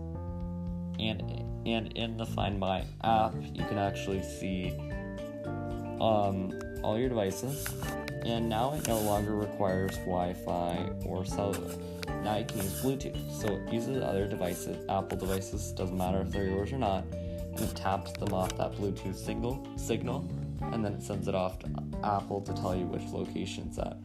and 0.98 1.53
and 1.66 1.92
in 1.92 2.16
the 2.16 2.27
Find 2.27 2.59
My 2.59 2.85
app, 3.03 3.35
you 3.53 3.64
can 3.64 3.79
actually 3.79 4.22
see 4.22 4.72
um, 6.00 6.53
all 6.83 6.98
your 6.98 7.09
devices. 7.09 7.66
And 8.24 8.48
now 8.48 8.72
it 8.74 8.88
no 8.88 8.98
longer 9.00 9.35
requires 9.35 9.96
Wi-Fi 9.98 10.88
or 11.05 11.24
cellular. 11.24 11.74
Now 12.22 12.38
you 12.38 12.46
can 12.46 12.57
use 12.59 12.83
Bluetooth, 12.83 13.31
so 13.31 13.48
it 13.48 13.72
uses 13.72 14.03
other 14.03 14.27
devices, 14.27 14.79
Apple 14.88 15.18
devices, 15.18 15.72
doesn't 15.72 15.96
matter 15.96 16.22
if 16.22 16.31
they're 16.31 16.46
yours 16.46 16.72
or 16.72 16.79
not, 16.79 17.05
and 17.12 17.61
it 17.61 17.74
taps 17.77 18.12
them 18.12 18.33
off 18.33 18.57
that 18.57 18.72
Bluetooth 18.72 19.14
signal, 19.14 19.66
signal, 19.77 20.27
and 20.72 20.83
then 20.83 20.94
it 20.94 21.03
sends 21.03 21.29
it 21.29 21.35
off 21.35 21.59
to 21.59 21.68
Apple 22.03 22.40
to 22.40 22.55
tell 22.55 22.74
you 22.74 22.87
which 22.87 23.05
location 23.12 23.66
it's 23.68 23.79
at, 23.79 23.98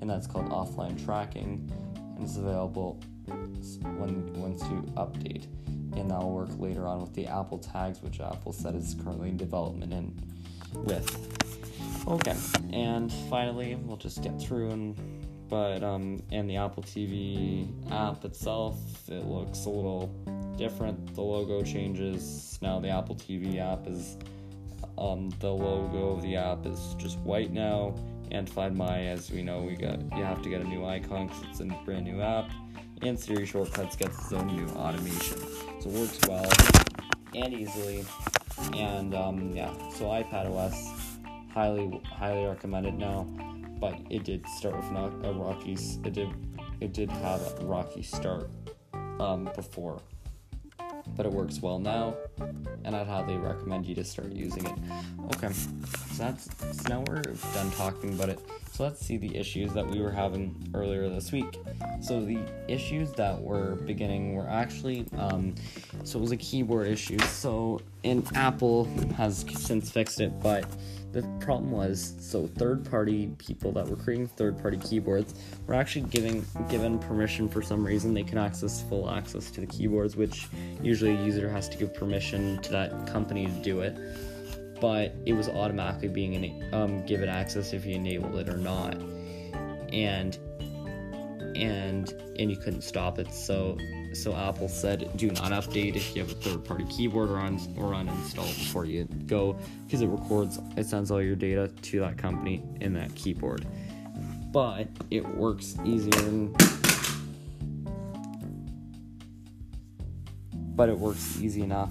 and 0.00 0.08
that's 0.08 0.26
called 0.26 0.48
offline 0.48 1.02
tracking, 1.04 1.70
and 2.16 2.24
it's 2.24 2.38
available 2.38 2.98
when 3.26 4.32
once 4.40 4.62
you 4.62 4.82
update 4.96 5.46
and 5.96 6.10
that'll 6.10 6.32
work 6.32 6.50
later 6.58 6.86
on 6.86 7.00
with 7.00 7.14
the 7.14 7.26
Apple 7.26 7.58
tags, 7.58 8.02
which 8.02 8.20
Apple 8.20 8.52
said 8.52 8.74
is 8.74 8.94
currently 9.02 9.30
in 9.30 9.36
development 9.36 9.92
in 9.92 10.14
with. 10.74 11.08
Okay, 12.06 12.36
and 12.72 13.12
finally, 13.28 13.74
we'll 13.74 13.96
just 13.96 14.22
get 14.22 14.40
through 14.40 14.70
and 14.70 14.96
but 15.48 15.84
um 15.84 16.20
and 16.32 16.50
the 16.50 16.56
Apple 16.56 16.82
TV 16.82 17.68
app 17.92 18.24
itself, 18.24 18.76
it 19.08 19.24
looks 19.24 19.66
a 19.66 19.70
little 19.70 20.06
different. 20.56 21.14
The 21.14 21.22
logo 21.22 21.62
changes. 21.62 22.58
Now 22.62 22.80
the 22.80 22.88
Apple 22.88 23.14
TV 23.14 23.58
app 23.58 23.86
is 23.86 24.16
um 24.98 25.30
the 25.40 25.52
logo 25.52 26.10
of 26.10 26.22
the 26.22 26.36
app 26.36 26.66
is 26.66 26.94
just 26.98 27.18
white 27.20 27.52
now. 27.52 27.94
And 28.32 28.50
Find 28.50 28.76
My, 28.76 29.02
as 29.06 29.30
we 29.30 29.42
know, 29.42 29.62
we 29.62 29.76
got 29.76 30.00
you 30.16 30.24
have 30.24 30.42
to 30.42 30.48
get 30.48 30.60
a 30.60 30.64
new 30.64 30.84
icon 30.84 31.28
because 31.28 31.42
it's 31.50 31.60
a 31.60 31.64
brand 31.84 32.04
new 32.04 32.20
app 32.20 32.50
and 33.02 33.18
Siri 33.18 33.46
Shortcuts 33.46 33.96
gets 33.96 34.18
its 34.18 34.32
own 34.32 34.46
new 34.46 34.66
automation. 34.74 35.38
So 35.80 35.88
it 35.88 35.92
works 35.92 36.20
well 36.28 36.50
and 37.34 37.54
easily. 37.54 38.04
And 38.74 39.14
um, 39.14 39.52
yeah, 39.54 39.72
so 39.90 40.06
iPad 40.06 40.50
OS 40.50 40.92
highly 41.52 42.00
highly 42.04 42.46
recommended 42.46 42.98
now, 42.98 43.24
but 43.80 43.98
it 44.10 44.24
did 44.24 44.46
start 44.48 44.76
with 44.76 45.24
a 45.24 45.32
rocky 45.32 45.72
it 45.74 46.12
did 46.12 46.28
it 46.80 46.92
did 46.92 47.10
have 47.10 47.40
a 47.60 47.64
rocky 47.64 48.02
start 48.02 48.50
um, 49.20 49.50
before 49.54 50.00
but 51.16 51.26
it 51.26 51.32
works 51.32 51.60
well 51.62 51.78
now, 51.78 52.14
and 52.84 52.94
I'd 52.94 53.06
highly 53.06 53.36
recommend 53.36 53.86
you 53.86 53.94
to 53.94 54.04
start 54.04 54.32
using 54.32 54.66
it. 54.66 54.74
Okay, 55.34 55.52
so 55.52 56.18
that's 56.18 56.48
so 56.72 56.88
now 56.88 57.04
we're 57.08 57.22
done 57.22 57.70
talking 57.72 58.14
about 58.14 58.28
it. 58.28 58.40
So 58.76 58.84
let's 58.84 59.00
see 59.00 59.16
the 59.16 59.34
issues 59.34 59.72
that 59.72 59.86
we 59.86 60.02
were 60.02 60.10
having 60.10 60.54
earlier 60.74 61.08
this 61.08 61.32
week. 61.32 61.58
So 62.02 62.22
the 62.22 62.38
issues 62.68 63.10
that 63.12 63.40
were 63.40 63.76
beginning 63.86 64.34
were 64.34 64.46
actually 64.50 65.06
um, 65.16 65.54
so 66.04 66.18
it 66.18 66.20
was 66.20 66.32
a 66.32 66.36
keyboard 66.36 66.86
issue. 66.86 67.18
So 67.20 67.80
and 68.04 68.28
Apple 68.36 68.84
has 69.16 69.46
since 69.54 69.90
fixed 69.90 70.20
it, 70.20 70.38
but 70.42 70.66
the 71.12 71.22
problem 71.40 71.70
was 71.70 72.16
so 72.20 72.46
third 72.46 72.84
party 72.84 73.30
people 73.38 73.72
that 73.72 73.88
were 73.88 73.96
creating 73.96 74.26
third 74.26 74.60
party 74.60 74.76
keyboards 74.76 75.34
were 75.66 75.72
actually 75.72 76.04
giving 76.10 76.44
given 76.68 76.98
permission 76.98 77.48
for 77.48 77.62
some 77.62 77.82
reason 77.82 78.12
they 78.12 78.22
can 78.22 78.36
access 78.36 78.82
full 78.82 79.08
access 79.08 79.50
to 79.50 79.62
the 79.62 79.66
keyboards 79.66 80.16
which 80.16 80.48
usually 80.82 81.12
a 81.12 81.24
user 81.24 81.48
has 81.48 81.70
to 81.70 81.78
give 81.78 81.94
permission 81.94 82.60
to 82.60 82.70
that 82.70 83.06
company 83.06 83.46
to 83.46 83.62
do 83.62 83.80
it 83.80 83.96
but 84.80 85.14
it 85.24 85.32
was 85.32 85.48
automatically 85.48 86.08
being 86.08 86.62
um, 86.72 87.04
given 87.06 87.28
access 87.28 87.72
if 87.72 87.84
you 87.86 87.94
enabled 87.94 88.36
it 88.36 88.48
or 88.48 88.58
not. 88.58 88.94
And 89.92 90.38
and 91.56 92.12
and 92.38 92.50
you 92.50 92.56
couldn't 92.56 92.82
stop 92.82 93.18
it. 93.18 93.32
So 93.32 93.78
so 94.12 94.34
Apple 94.34 94.68
said 94.68 95.16
do 95.16 95.30
not 95.30 95.52
update 95.52 95.96
if 95.96 96.14
you 96.14 96.22
have 96.22 96.30
a 96.30 96.34
third 96.34 96.64
party 96.64 96.84
keyboard 96.84 97.30
or, 97.30 97.38
on 97.38 97.54
or 97.76 97.92
uninstall 97.92 98.46
before 98.46 98.84
you 98.84 99.04
go 99.26 99.58
because 99.84 100.02
it 100.02 100.06
records, 100.06 100.58
it 100.76 100.86
sends 100.86 101.10
all 101.10 101.22
your 101.22 101.36
data 101.36 101.68
to 101.68 102.00
that 102.00 102.18
company 102.18 102.62
in 102.80 102.92
that 102.94 103.14
keyboard. 103.14 103.66
But 104.52 104.88
it 105.10 105.26
works 105.26 105.76
easier 105.84 106.18
and 106.26 106.54
but 110.76 110.90
it 110.90 110.98
works 110.98 111.40
easy 111.40 111.62
enough. 111.62 111.90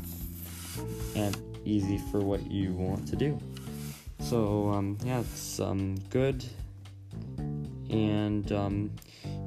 And 1.15 1.35
easy 1.65 1.97
for 2.11 2.19
what 2.19 2.49
you 2.49 2.71
want 2.73 3.07
to 3.07 3.15
do. 3.15 3.37
So 4.19 4.69
um, 4.69 4.97
yeah, 5.03 5.19
it's 5.19 5.59
um, 5.59 5.95
good, 6.09 6.43
and 7.89 8.49
um, 8.51 8.91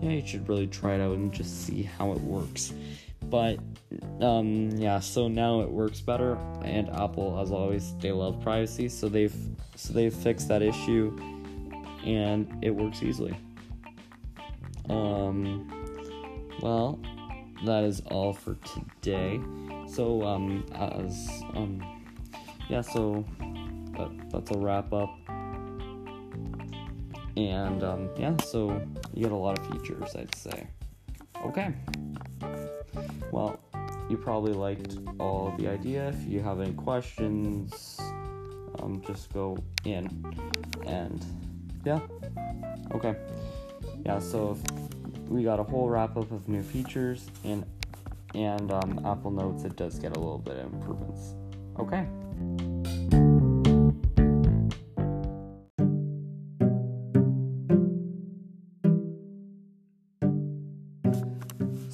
yeah, 0.01 0.11
you 0.11 0.27
should 0.27 0.49
really 0.49 0.67
try 0.67 0.95
it 0.95 1.01
out 1.01 1.17
and 1.17 1.33
just 1.33 1.67
see 1.67 1.83
how 1.83 2.13
it 2.13 2.21
works. 2.21 2.73
But 3.25 3.59
um, 4.21 4.71
yeah, 4.77 5.01
so 5.01 5.29
now 5.29 5.61
it 5.61 5.71
works 5.71 6.01
better, 6.01 6.39
and 6.63 6.89
Apple, 6.91 7.39
as 7.41 7.51
always, 7.51 7.95
they 7.97 8.13
love 8.13 8.41
privacy, 8.41 8.89
so 8.89 9.09
they've 9.09 9.35
so 9.75 9.93
they've 9.93 10.15
fixed 10.15 10.49
that 10.49 10.63
issue, 10.63 11.17
and 12.05 12.49
it 12.63 12.71
works 12.71 13.03
easily. 13.03 13.37
Um, 14.89 15.69
well, 16.61 16.99
that 17.65 17.85
is 17.85 18.01
all 18.07 18.33
for 18.33 18.57
today. 19.03 19.41
So 19.89 20.23
um, 20.23 20.65
as 20.75 21.29
um, 21.55 21.83
yeah, 22.69 22.81
so 22.81 23.25
that, 23.97 24.11
that's 24.31 24.51
a 24.51 24.59
wrap 24.59 24.93
up. 24.93 25.11
And 27.37 27.85
um, 27.85 28.11
yeah, 28.19 28.37
so 28.45 28.71
you 29.15 29.23
get 29.23 29.33
a 29.33 29.37
lot 29.37 29.59
of 29.59 29.67
features, 29.69 30.17
I'd 30.17 30.35
say. 30.35 30.67
Okay. 31.45 31.73
Well, 33.31 33.61
you 34.09 34.17
probably 34.17 34.53
liked 34.53 34.97
all 35.21 35.55
the 35.57 35.69
idea. 35.69 36.09
If 36.09 36.27
you 36.27 36.41
have 36.41 36.61
any 36.61 36.73
questions, 36.73 38.01
um, 38.81 39.03
just 39.07 39.33
go 39.33 39.57
in 39.85 40.25
and 40.87 41.25
yeah. 41.85 42.01
Okay. 42.93 43.15
Yeah, 44.05 44.19
so 44.19 44.59
we 45.29 45.45
got 45.45 45.61
a 45.61 45.63
whole 45.63 45.89
wrap 45.89 46.17
up 46.17 46.31
of 46.33 46.49
new 46.49 46.63
features 46.63 47.27
and 47.45 47.65
and 48.35 48.71
um, 48.73 49.01
Apple 49.07 49.31
Notes 49.31 49.65
it 49.65 49.77
does 49.77 49.99
get 49.99 50.17
a 50.17 50.19
little 50.19 50.39
bit 50.39 50.57
of 50.57 50.73
improvements. 50.73 51.35
Okay. 51.79 52.07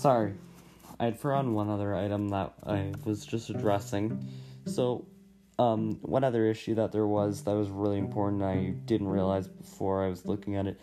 Sorry, 0.05 0.35
I 1.01 1.07
had 1.07 1.19
forgotten 1.19 1.55
one 1.55 1.71
other 1.71 1.97
item 1.97 2.29
that 2.29 2.53
I 2.67 2.93
was 3.07 3.25
just 3.25 3.49
addressing. 3.49 4.29
So, 4.67 5.07
um, 5.59 5.99
one 6.03 6.25
other 6.25 6.45
issue 6.45 6.75
that 6.75 6.93
there 6.93 7.07
was 7.07 7.45
that 7.45 7.55
was 7.55 7.71
really 7.71 7.97
important 7.97 8.43
I 8.43 8.75
didn't 8.85 9.09
realize 9.09 9.49
before 9.49 10.05
I 10.05 10.09
was 10.09 10.27
looking 10.27 10.57
at 10.57 10.67
it 10.67 10.79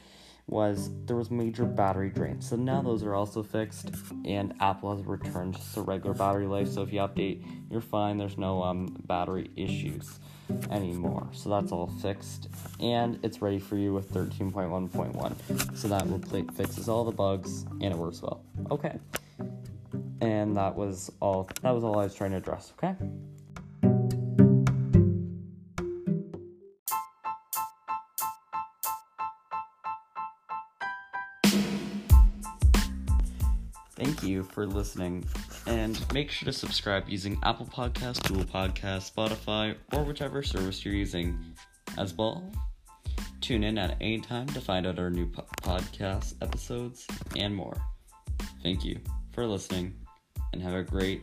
was 0.52 0.90
there 1.06 1.16
was 1.16 1.32
major 1.32 1.64
battery 1.64 2.10
drain. 2.10 2.42
So 2.42 2.58
now 2.58 2.82
those 2.82 3.04
are 3.04 3.16
also 3.16 3.42
fixed, 3.42 3.90
and 4.26 4.54
Apple 4.60 4.96
has 4.96 5.06
returned 5.06 5.58
to 5.74 5.82
regular 5.82 6.14
battery 6.14 6.46
life. 6.46 6.68
So 6.68 6.84
if 6.84 6.92
you 6.92 7.00
update, 7.00 7.44
you're 7.72 7.82
fine. 7.82 8.18
There's 8.18 8.38
no 8.38 8.62
um, 8.62 9.02
battery 9.08 9.50
issues 9.56 10.20
anymore. 10.70 11.30
So 11.32 11.50
that's 11.50 11.72
all 11.72 11.88
fixed, 11.88 12.50
and 12.82 13.18
it's 13.24 13.42
ready 13.42 13.60
for 13.60 13.78
you 13.78 13.94
with 13.94 14.12
13.1.1. 14.14 15.78
So 15.78 15.88
that 15.88 16.06
will 16.08 16.20
play, 16.20 16.44
fixes 16.54 16.90
all 16.90 17.06
the 17.06 17.12
bugs, 17.12 17.64
and 17.64 17.86
it 17.86 17.96
works 17.96 18.22
well. 18.22 18.44
Okay, 18.70 19.00
and 20.20 20.58
that 20.58 20.76
was 20.76 21.10
all. 21.22 21.50
That 21.62 21.72
was 21.72 21.86
all 21.86 21.98
I 21.98 22.04
was 22.04 22.14
trying 22.14 22.32
to 22.32 22.38
address. 22.38 22.74
Okay. 22.78 22.94
You 34.32 34.44
for 34.44 34.66
listening, 34.66 35.26
and 35.68 36.04
make 36.14 36.32
sure 36.32 36.46
to 36.46 36.54
subscribe 36.54 37.08
using 37.08 37.38
Apple 37.44 37.66
Podcasts, 37.66 38.28
Google 38.28 38.46
Podcasts, 38.46 39.12
Spotify, 39.12 39.76
or 39.94 40.04
whichever 40.04 40.42
service 40.42 40.84
you're 40.84 40.94
using. 40.94 41.38
As 41.98 42.14
well, 42.14 42.44
tune 43.42 43.64
in 43.64 43.78
at 43.78 43.98
any 44.00 44.20
time 44.20 44.48
to 44.48 44.62
find 44.62 44.88
out 44.88 44.98
our 44.98 45.10
new 45.10 45.28
po- 45.28 45.46
podcast 45.62 46.36
episodes 46.42 47.06
and 47.36 47.56
more. 47.56 47.76
Thank 48.64 48.86
you 48.86 49.00
for 49.34 49.46
listening, 49.46 49.94
and 50.54 50.62
have 50.62 50.74
a 50.74 50.84
great, 50.84 51.22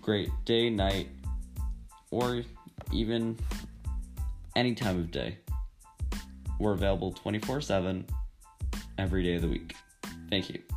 great 0.00 0.30
day, 0.44 0.70
night, 0.70 1.08
or 2.10 2.42
even 2.92 3.38
any 4.56 4.74
time 4.74 4.98
of 4.98 5.10
day. 5.10 5.38
We're 6.58 6.72
available 6.72 7.12
24 7.12 7.60
7 7.60 8.04
every 8.98 9.22
day 9.22 9.34
of 9.34 9.42
the 9.42 9.48
week. 9.48 9.74
Thank 10.28 10.50
you. 10.50 10.69